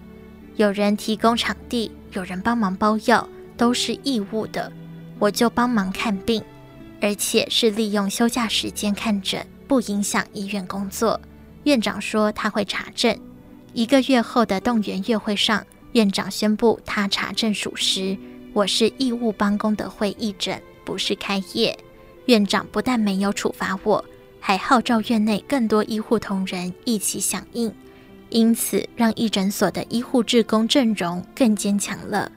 [0.54, 4.72] 有人提供场地，有人帮忙包药，都是义务的。
[5.18, 6.42] 我就帮忙看病，
[7.00, 11.18] 而且是利用休假时间看诊，不影响医院工作。
[11.62, 13.18] 院长说他会查证。
[13.72, 18.14] 一个月后的动员月会上，院长宣布他查证属实，
[18.52, 21.74] 我是义务帮功德会义诊，不是开业。
[22.26, 24.04] 院长不但没有处罚我，
[24.40, 27.74] 还号召院内更多医护同仁一起响应，
[28.28, 32.30] 因此让义诊所的医护志工阵容更坚强了。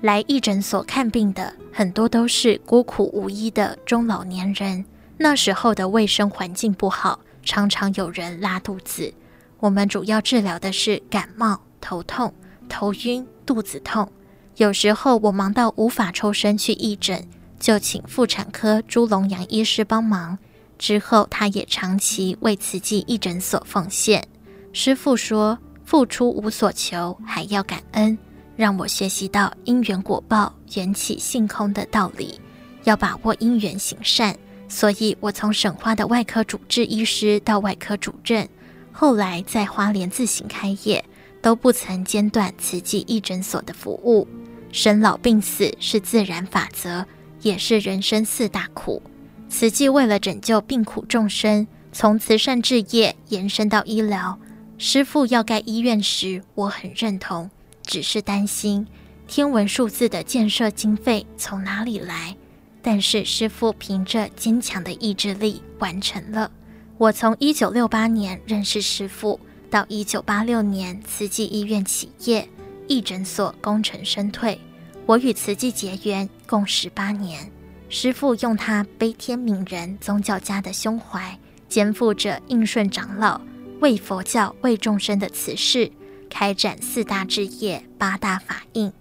[0.00, 4.84] 来义诊所看病的很多都是孤苦无依的中老年人，
[5.22, 9.12] 那时候的卫生环境不好，常常有人拉肚子。
[9.58, 12.32] 我们主要治疗的是感冒、头痛、
[12.70, 14.10] 头晕、肚子痛。
[14.56, 17.22] 有时候我忙到无法抽身去义诊，
[17.58, 20.38] 就请妇产科朱龙阳医师帮忙。
[20.78, 24.26] 之后他也长期为慈济义诊所奉献。
[24.72, 28.16] 师父说：“付出无所求，还要感恩。”
[28.56, 32.40] 让我学习到因缘果报、缘起性空的道理，
[32.84, 34.34] 要把握因缘行善。
[34.72, 38.48] 所以，我从省花的外科主治医师到外科主任，
[38.92, 41.04] 后来在花莲自行开业，
[41.42, 44.28] 都不曾间断慈济义诊所的服务。
[44.70, 47.04] 生老病死是自然法则，
[47.42, 49.02] 也是人生四大苦。
[49.48, 54.38] 慈济为了拯救病苦众生，从慈善置业延伸到医疗。
[54.78, 57.50] 师父要盖医院时，我很认同。
[57.82, 58.86] 只是担心
[59.26, 62.36] 天文数字的建设经费从哪里来，
[62.82, 66.50] 但是师父凭着坚强的意志力完成了。
[66.98, 69.38] 我从一九六八年认识师父，
[69.70, 72.48] 到一九八六年慈济医院起业，
[72.86, 74.60] 义诊所功成身退，
[75.06, 77.50] 我与慈济结缘共十八年。
[77.88, 83.40] 师父用他悲天悯人、宗教家的胸怀，肩负着应顺长老
[83.80, 85.90] 为佛教、为众生的慈事。
[86.28, 88.92] 开展四大志业、八大法印，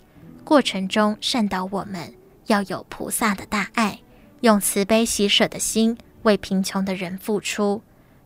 [0.43, 2.11] 过程中善导我们
[2.50, 4.00] 要有菩萨的大爱，
[4.41, 7.82] 用慈悲喜舍的心为贫穷的人付出。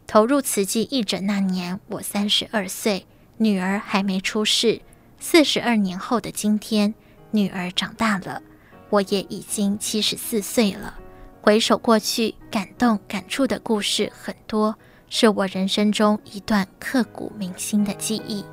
[0.08, 3.06] 投入慈济义诊那年，我三十二岁，
[3.38, 4.82] 女儿还没出世。
[5.20, 6.94] 四十二年后的今天，
[7.32, 8.42] 女儿长大了，
[8.90, 11.00] 我也已经七十四岁了。
[11.42, 14.78] 回首过去，感动感触的故事很多，
[15.10, 18.46] 是我人生中一段刻骨铭心的记忆。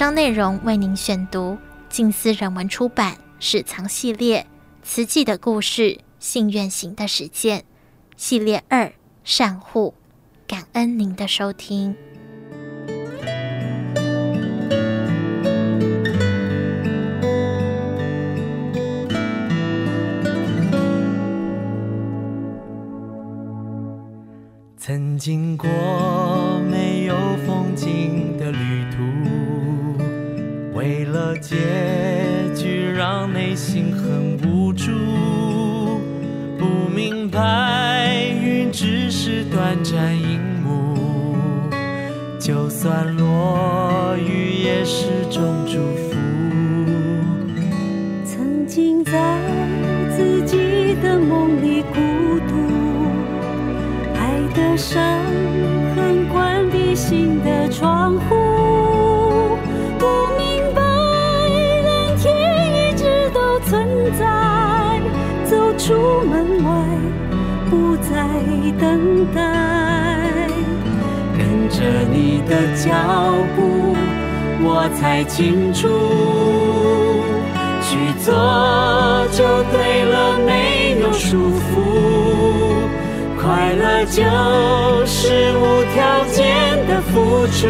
[0.00, 1.58] 张内容为您选读，
[1.90, 4.40] 静思人文出版《史藏系列》
[4.82, 7.64] 慈济的故事，信愿行的实践
[8.16, 8.90] 系列二
[9.24, 9.92] 善护，
[10.46, 11.94] 感恩您的收听。
[24.78, 25.68] 曾经过
[26.70, 27.14] 没有
[27.46, 29.49] 风景的旅途。
[30.80, 31.56] 为了结
[32.56, 34.90] 局，让内心很无助。
[36.58, 40.96] 不明白，云只是短暂一幕，
[42.38, 45.74] 就算落雨，也是种祝
[46.08, 46.16] 福。
[48.24, 49.38] 曾经在
[50.16, 51.59] 自己的梦
[63.70, 63.86] 存
[64.18, 65.00] 在，
[65.44, 65.94] 走出
[66.28, 66.70] 门外，
[67.70, 68.10] 不再
[68.80, 69.38] 等待，
[71.38, 71.78] 跟着
[72.10, 72.90] 你的脚
[73.54, 73.94] 步，
[74.60, 75.86] 我才清楚，
[77.80, 78.34] 去做
[79.30, 81.78] 就对了，没有束缚，
[83.40, 84.20] 快乐就
[85.06, 86.34] 是无条件
[86.88, 87.68] 的付出，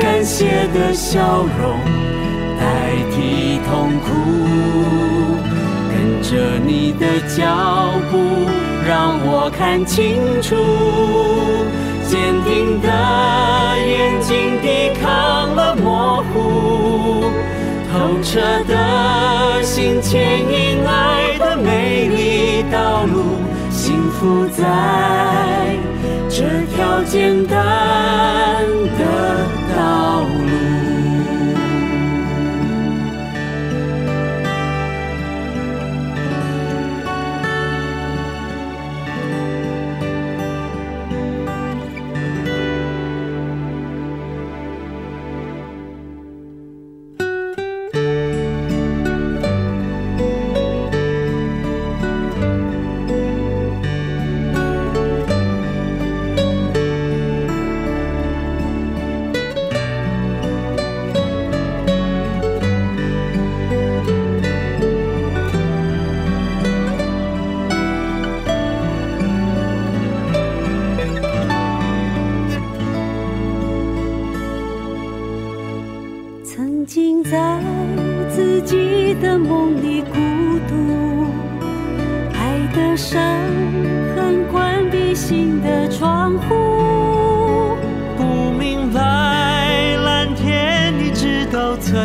[0.00, 2.11] 感谢的笑容。
[2.62, 2.64] 代
[3.10, 4.06] 替痛苦。
[5.90, 6.30] 跟着
[6.64, 7.04] 你的
[7.36, 7.40] 脚
[8.08, 8.12] 步，
[8.86, 10.54] 让我看清楚。
[12.06, 12.88] 坚定的
[13.86, 14.30] 眼睛
[14.62, 14.66] 抵
[15.00, 15.04] 抗
[15.54, 17.24] 了模糊，
[17.90, 23.40] 透彻的心牵引爱的美丽道路，
[23.70, 24.62] 幸福在
[26.28, 26.44] 这
[26.74, 27.56] 条简单
[28.98, 29.02] 的
[29.74, 30.51] 道路。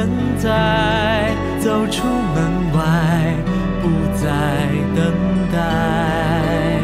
[0.08, 3.36] 现在走出门外
[3.82, 4.30] 不再
[4.96, 5.14] 等
[5.52, 6.80] 待。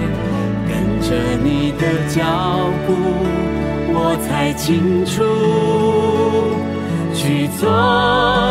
[0.68, 2.94] 跟着你的脚步
[3.96, 5.24] 我才清楚
[7.14, 7.70] 去做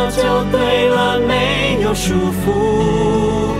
[0.09, 3.53] 就对了没有束缚。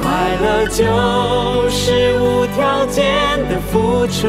[0.00, 3.04] 快乐就是无条件
[3.50, 4.28] 的付出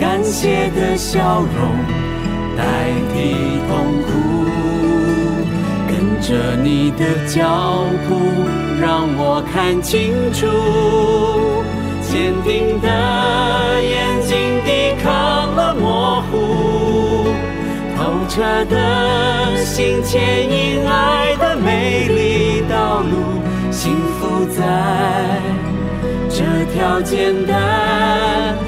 [0.00, 2.06] 感谢的笑容
[2.56, 4.05] 代替风
[6.26, 8.18] 着你的脚步，
[8.80, 10.44] 让我看清楚，
[12.02, 12.88] 坚定的
[13.80, 17.28] 眼睛抵抗了模糊，
[17.96, 25.40] 透彻的心牵引爱的美丽道路，幸福在
[26.28, 26.42] 这
[26.74, 28.58] 条简单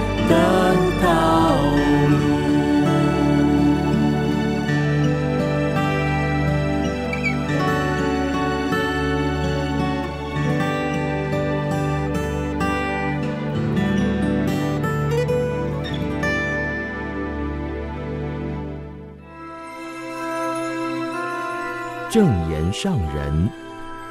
[22.80, 23.50] 上人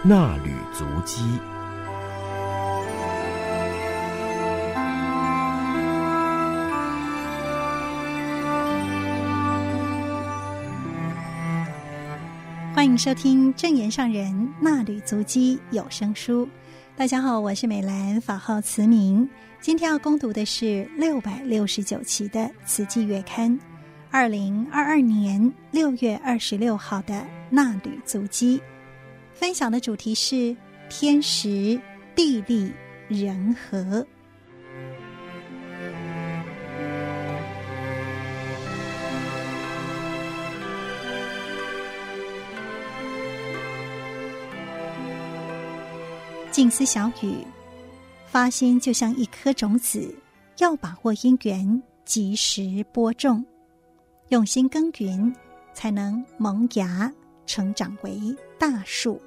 [0.04, 1.22] 那履足迹。
[12.76, 16.46] 欢迎收听正言上人那履足迹有声书。
[16.98, 19.30] 大家好，我是美兰，法号慈明。
[19.62, 23.50] 今天要攻读的是六百六十九期的《慈济月刊》。
[24.10, 28.60] 二零二二年六月二十六号的衲履足迹，
[29.34, 30.56] 分享的主题是
[30.90, 31.80] 天时
[32.16, 32.72] 地利
[33.08, 34.06] 人和。
[46.50, 47.46] 静思小语，
[48.26, 50.16] 发心就像一颗种子，
[50.58, 53.46] 要把握因缘，及时播种。
[54.30, 55.34] 用心耕耘，
[55.74, 57.10] 才能萌芽
[57.46, 58.20] 成长为
[58.60, 59.22] 大树。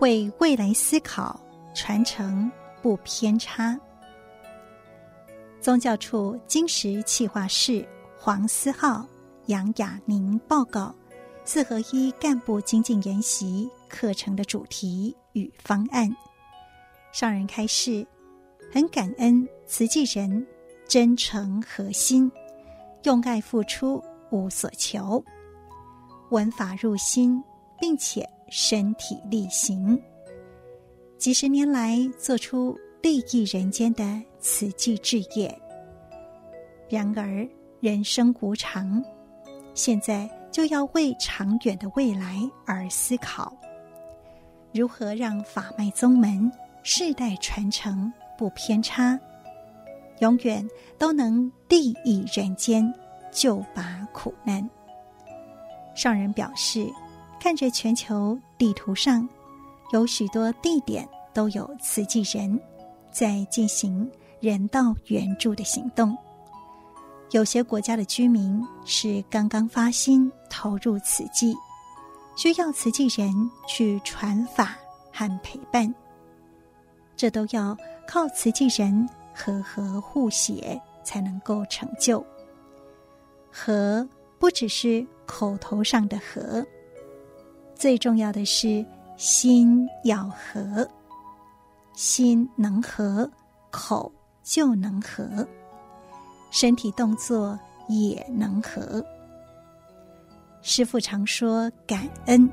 [0.00, 1.38] 为未来思考，
[1.74, 3.78] 传承不偏差。
[5.60, 7.86] 宗教处金石企划室
[8.18, 9.06] 黄思浩、
[9.46, 10.94] 杨雅宁报告
[11.44, 16.10] 四合一干部精进研习课程的主题与方案。
[17.14, 18.04] 上人开示，
[18.72, 20.44] 很感恩慈济人
[20.88, 22.28] 真诚和心，
[23.04, 24.02] 用爱付出，
[24.32, 25.24] 无所求，
[26.30, 27.40] 闻法入心，
[27.78, 29.96] 并且身体力行，
[31.16, 35.56] 几十年来做出利益人间的慈济志业。
[36.90, 37.48] 然而
[37.78, 39.00] 人生无常，
[39.72, 43.56] 现在就要为长远的未来而思考，
[44.72, 46.50] 如何让法脉宗门。
[46.86, 49.18] 世代传承不偏差，
[50.18, 50.68] 永远
[50.98, 52.92] 都能利益人间，
[53.32, 54.68] 救拔苦难。
[55.94, 56.86] 上人表示，
[57.40, 59.26] 看着全球地图上
[59.92, 62.60] 有许多地点都有慈济人
[63.10, 64.06] 在进行
[64.38, 66.14] 人道援助的行动，
[67.30, 71.56] 有些国家的居民是刚刚发心投入慈济，
[72.36, 73.32] 需要慈济人
[73.66, 74.76] 去传法
[75.10, 75.92] 和陪伴，
[77.16, 82.24] 这都要靠慈济人和合互协才能够成就。
[83.50, 84.06] 和
[84.38, 86.64] 不只是口头上的和，
[87.74, 88.84] 最重要的是
[89.16, 90.88] 心要和，
[91.94, 93.30] 心能和，
[93.70, 94.10] 口
[94.42, 95.46] 就能和。
[96.50, 97.58] 身体动作
[97.88, 99.04] 也能和。
[100.62, 102.50] 师父常说感恩，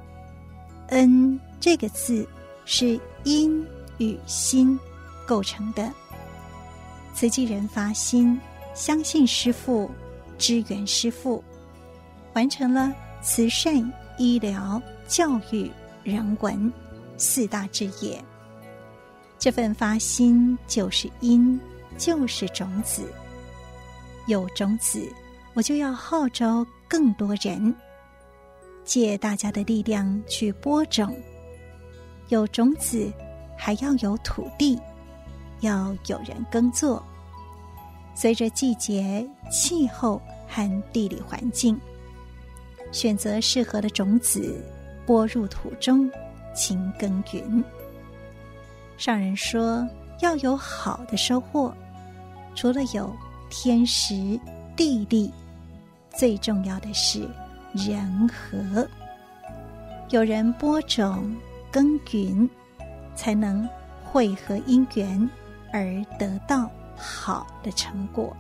[0.90, 2.28] 恩这个字
[2.66, 3.66] 是因
[4.02, 4.78] 与心
[5.28, 5.90] 构成的。
[7.14, 8.40] 慈济人发心，
[8.74, 9.90] 相信师父，
[10.38, 11.44] 支援师父，
[12.34, 12.92] 完成了
[13.22, 13.76] 慈善、
[14.18, 15.70] 医疗、教育、
[16.04, 16.72] 人文
[17.16, 18.20] 四大志业。
[19.38, 21.60] 这份发心就是因，
[21.98, 23.04] 就是种子。
[24.28, 25.08] 有种子，
[25.54, 27.76] 我就要号召更多人，
[28.84, 31.16] 借大家的力量去播种。
[32.30, 33.12] 有种子，
[33.64, 34.82] 还要有土地，
[35.60, 37.04] 要有人耕作。
[38.16, 41.80] 随着季节、气候和地理环境，
[42.92, 44.60] 选择适合的种子，
[45.06, 46.10] 播入土中，
[46.56, 47.64] 勤耕耘。
[48.98, 49.88] 上人说，
[50.22, 51.72] 要有好的收获，
[52.56, 53.16] 除了有。
[53.54, 54.40] 天时
[54.78, 55.30] 地利，
[56.16, 57.28] 最重要的是
[57.74, 58.88] 人和。
[60.10, 61.36] 有人播种
[61.70, 62.50] 耕耘，
[63.16, 63.68] 才能
[64.04, 65.30] 汇合因缘
[65.72, 68.36] 而得到好的成果。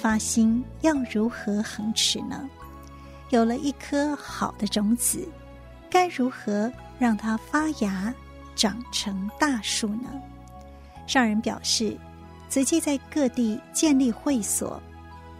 [0.00, 2.48] 发心要如何恒持呢？
[3.30, 5.28] 有了一颗好的种子，
[5.88, 8.12] 该如何让它发芽？
[8.54, 10.10] 长成大树呢？
[11.06, 11.96] 上人表示，
[12.50, 14.78] 慈济在各地建立会所，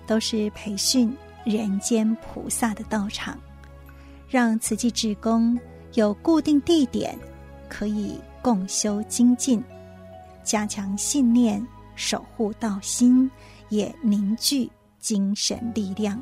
[0.06, 1.14] 都是培训
[1.44, 3.38] 人间菩萨的道场，
[4.28, 5.58] 让慈济志工
[5.94, 7.18] 有固定地点，
[7.68, 9.62] 可以共修精进，
[10.44, 11.66] 加强信念，
[11.96, 13.30] 守护道心，
[13.68, 16.20] 也凝聚精神力量。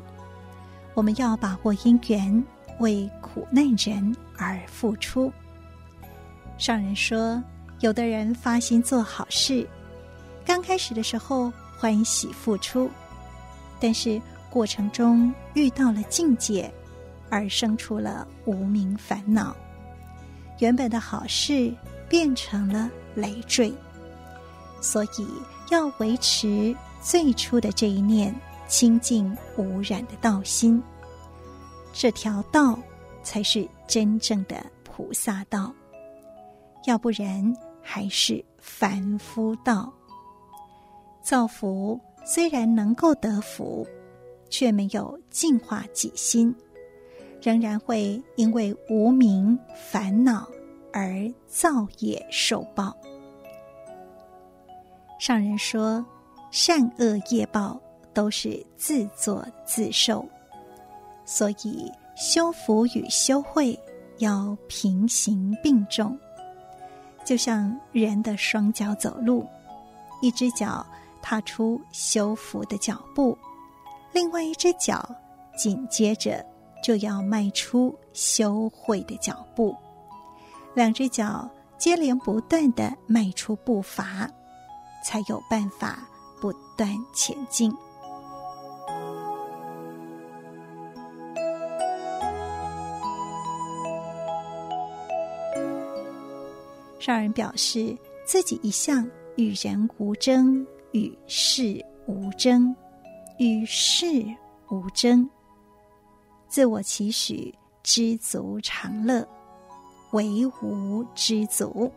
[0.93, 2.43] 我们要把握因缘，
[2.79, 5.31] 为苦难人而付出。
[6.57, 7.41] 上人说，
[7.79, 9.67] 有的人发心做好事，
[10.45, 12.89] 刚开始的时候欢喜付出，
[13.79, 16.71] 但是过程中遇到了境界，
[17.29, 19.55] 而生出了无名烦恼，
[20.59, 21.73] 原本的好事
[22.09, 23.73] 变成了累赘，
[24.81, 25.27] 所以
[25.69, 28.35] 要维持最初的这一念
[28.67, 30.83] 清净无染的道心，
[31.93, 32.77] 这条道
[33.23, 35.73] 才是真正的菩萨道。
[36.85, 39.91] 要不然还是凡夫道。
[41.21, 43.87] 造福虽然能够得福，
[44.51, 46.53] 却没有净化己心，
[47.41, 50.47] 仍然会因为无明烦恼
[50.93, 52.95] 而造业受报。
[55.19, 56.05] 上人说，
[56.51, 57.79] 善恶业报
[58.13, 60.23] 都是自作自受，
[61.25, 63.79] 所以修福与修慧
[64.17, 66.17] 要平行并重。
[67.23, 69.47] 就像人的双脚走路，
[70.21, 70.85] 一只脚
[71.21, 73.37] 踏出修福的脚步，
[74.13, 75.03] 另外一只脚
[75.57, 76.45] 紧接着
[76.83, 79.75] 就要迈出修慧的脚步，
[80.73, 84.29] 两只脚接连不断地迈出步伐，
[85.03, 86.07] 才有办法
[86.41, 87.73] 不断前进。
[96.99, 102.75] 上人表示，自己一向与人无争，与事无争，
[103.41, 104.23] 与世
[104.69, 105.27] 无争，
[106.47, 109.27] 自我期许知足常乐，
[110.11, 111.91] 唯吾知足，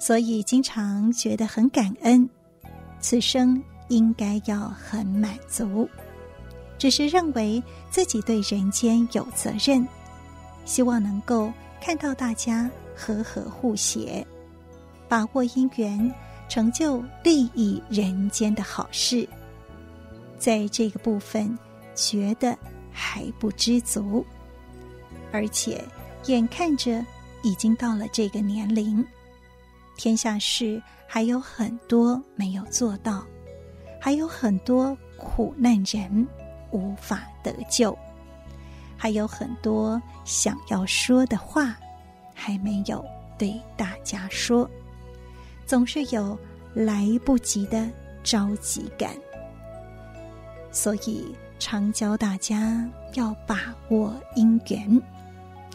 [0.00, 2.28] 所以经常觉得很感恩，
[2.98, 5.88] 此生应该要很满足，
[6.76, 9.86] 只是认为自己对人间有责任，
[10.64, 12.68] 希望能够看到大家。
[13.02, 14.26] 和和互协，
[15.08, 16.14] 把握因缘，
[16.50, 19.26] 成就利益人间的好事。
[20.40, 21.56] 在这个部分，
[21.94, 22.58] 觉得
[22.90, 24.26] 还不知足，
[25.30, 25.84] 而且
[26.24, 27.04] 眼看着
[27.42, 29.06] 已经到了这个年龄，
[29.96, 33.24] 天下事还有很多没有做到，
[34.00, 36.26] 还有很多苦难人
[36.72, 37.96] 无法得救，
[38.96, 41.76] 还有很多想要说的话。
[42.42, 43.04] 还没有
[43.36, 44.66] 对大家说，
[45.66, 46.38] 总是有
[46.72, 47.86] 来不及的
[48.22, 49.14] 着急感。
[50.72, 55.02] 所以常教大家要把握因缘，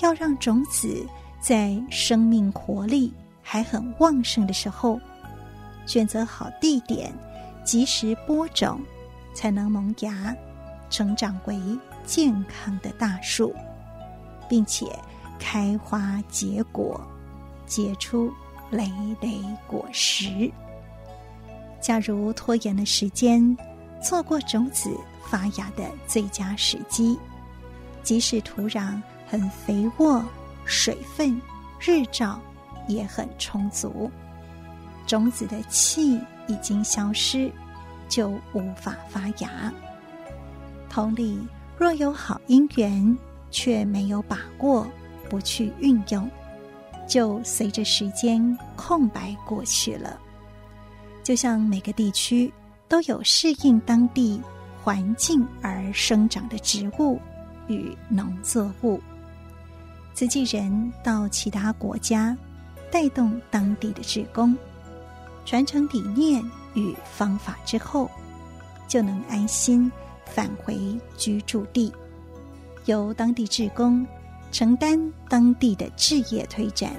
[0.01, 1.05] 要让种子
[1.41, 4.99] 在生命活力还很旺盛的时候，
[5.85, 7.13] 选择好地点，
[7.63, 8.79] 及时播种，
[9.33, 10.35] 才能萌芽，
[10.89, 11.59] 成长为
[12.05, 13.53] 健康的大树，
[14.49, 14.87] 并且
[15.37, 16.99] 开花结果，
[17.67, 18.31] 结出
[18.71, 18.89] 累
[19.21, 20.49] 累果实。
[21.81, 23.55] 假如拖延了时间，
[24.06, 27.18] 错过种子发芽的最佳时机，
[28.03, 30.24] 即使土壤很肥沃，
[30.64, 31.41] 水分、
[31.80, 32.39] 日照
[32.88, 34.12] 也很充足，
[35.08, 37.51] 种子的气已经消失，
[38.08, 39.74] 就无法发芽。
[40.88, 41.39] 同理，
[41.76, 43.18] 若有好因缘，
[43.49, 44.86] 却没有把握，
[45.28, 46.30] 不去运用，
[47.08, 50.20] 就随着时间空白过去了。
[51.24, 52.53] 就像每个地区
[52.88, 54.41] 都有适应当地
[54.83, 57.19] 环境而生长的植物
[57.67, 59.01] 与农作物。
[60.13, 62.38] 慈济人到其他国家，
[62.91, 64.55] 带动当地的志工，
[65.45, 68.09] 传承理念与方法之后，
[68.88, 69.91] 就能安心
[70.25, 71.91] 返回居住地，
[72.86, 74.05] 由当地志工
[74.51, 76.93] 承担当地的置业推展，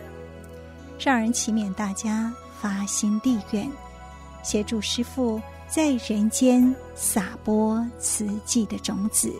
[0.98, 2.30] 让人祈勉大家
[2.60, 3.66] 发心地愿，
[4.42, 9.32] 协助师父在人间撒播慈济的种子，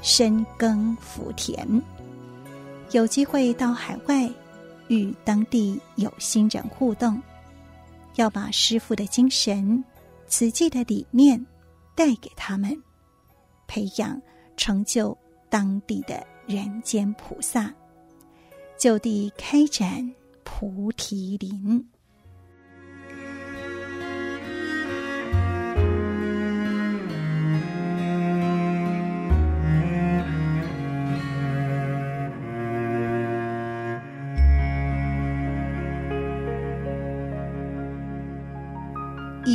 [0.00, 1.82] 深耕福田。
[2.92, 4.30] 有机会到海外
[4.86, 7.20] 与当地有心人互动，
[8.14, 9.84] 要把师父的精神、
[10.28, 11.44] 慈济的理念
[11.96, 12.74] 带给他们，
[13.66, 14.20] 培养
[14.56, 15.16] 成就
[15.50, 17.74] 当地的人间菩萨，
[18.78, 20.10] 就地开展
[20.44, 21.84] 菩提林。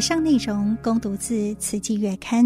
[0.01, 2.43] 以上内容供读自《慈济月刊》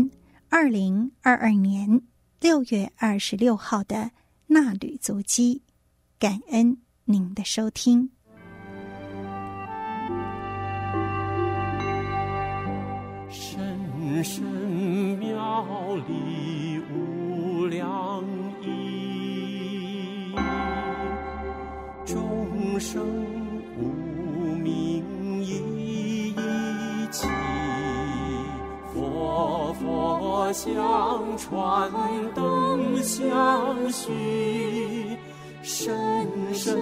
[0.50, 2.02] 二零二二年
[2.42, 4.12] 六月二十六号的
[4.48, 5.62] 纳履足迹，
[6.20, 8.10] 感恩您的收听。
[13.30, 14.44] 深深
[15.18, 18.22] 妙理无量
[18.62, 20.36] 义，
[22.06, 23.02] 众生
[23.78, 25.15] 无明。
[30.56, 31.92] 相传
[32.34, 35.18] 灯相许，
[35.62, 35.94] 深
[36.54, 36.80] 深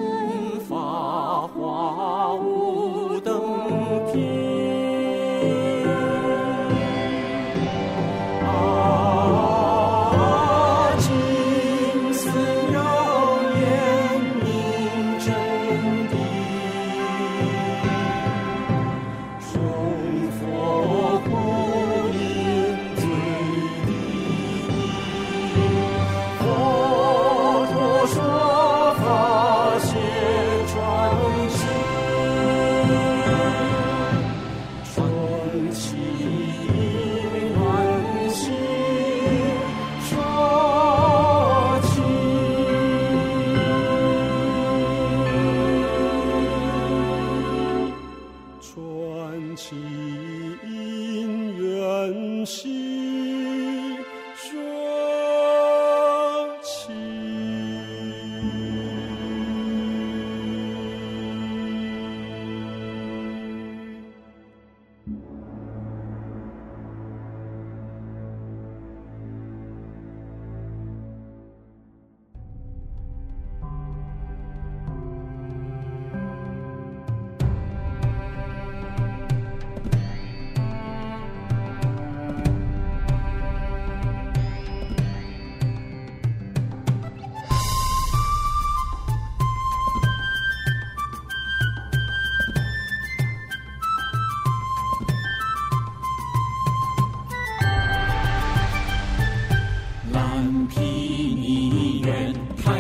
[0.70, 3.43] 发华无等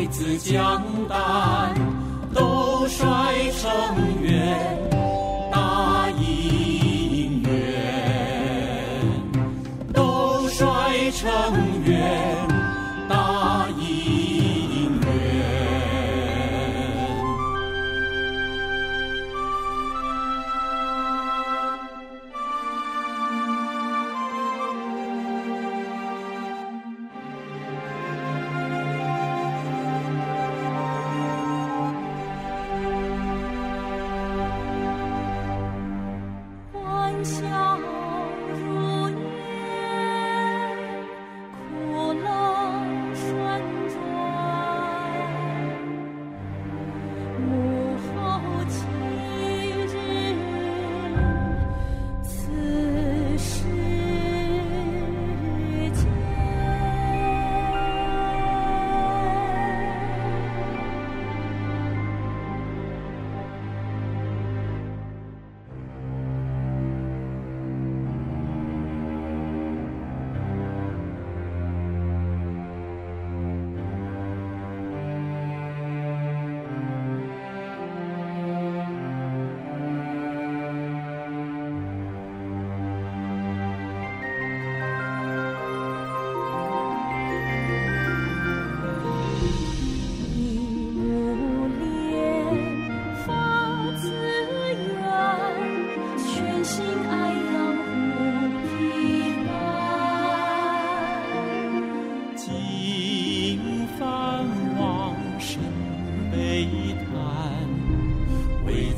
[0.08, 1.74] 子江丹
[2.34, 3.72] 斗率成
[4.22, 4.53] 愿，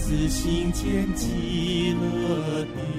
[0.08, 2.95] 自心间极乐地。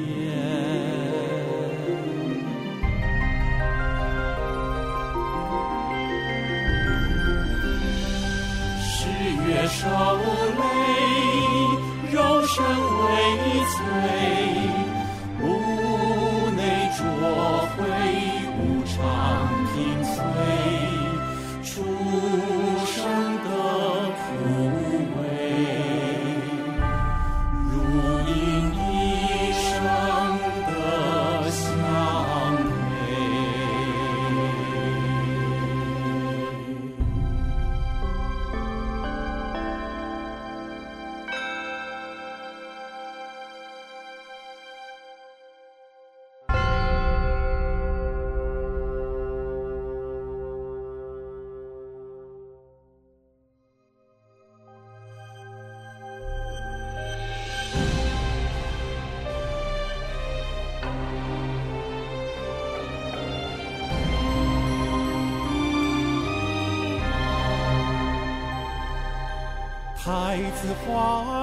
[70.57, 71.36] 自花。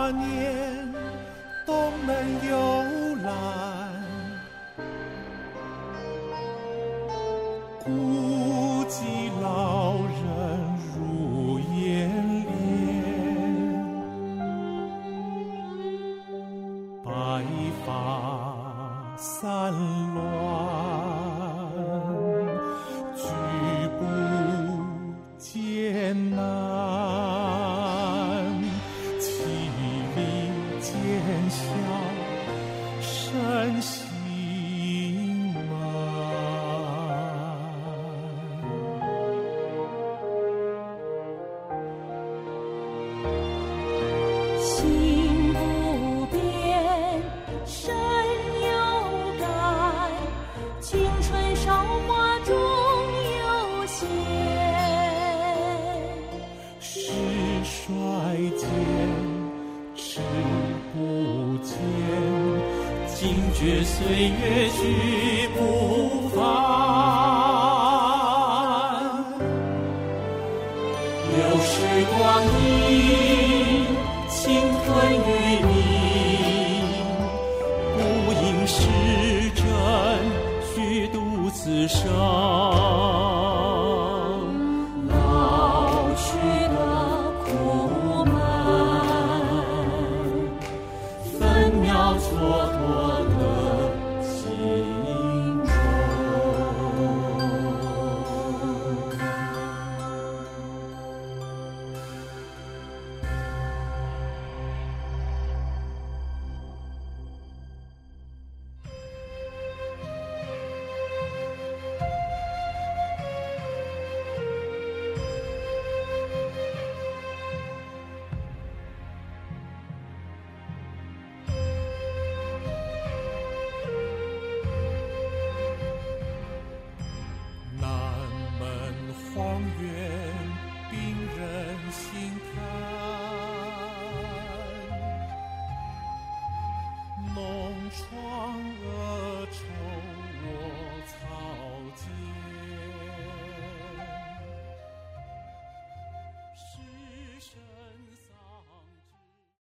[64.42, 64.73] 月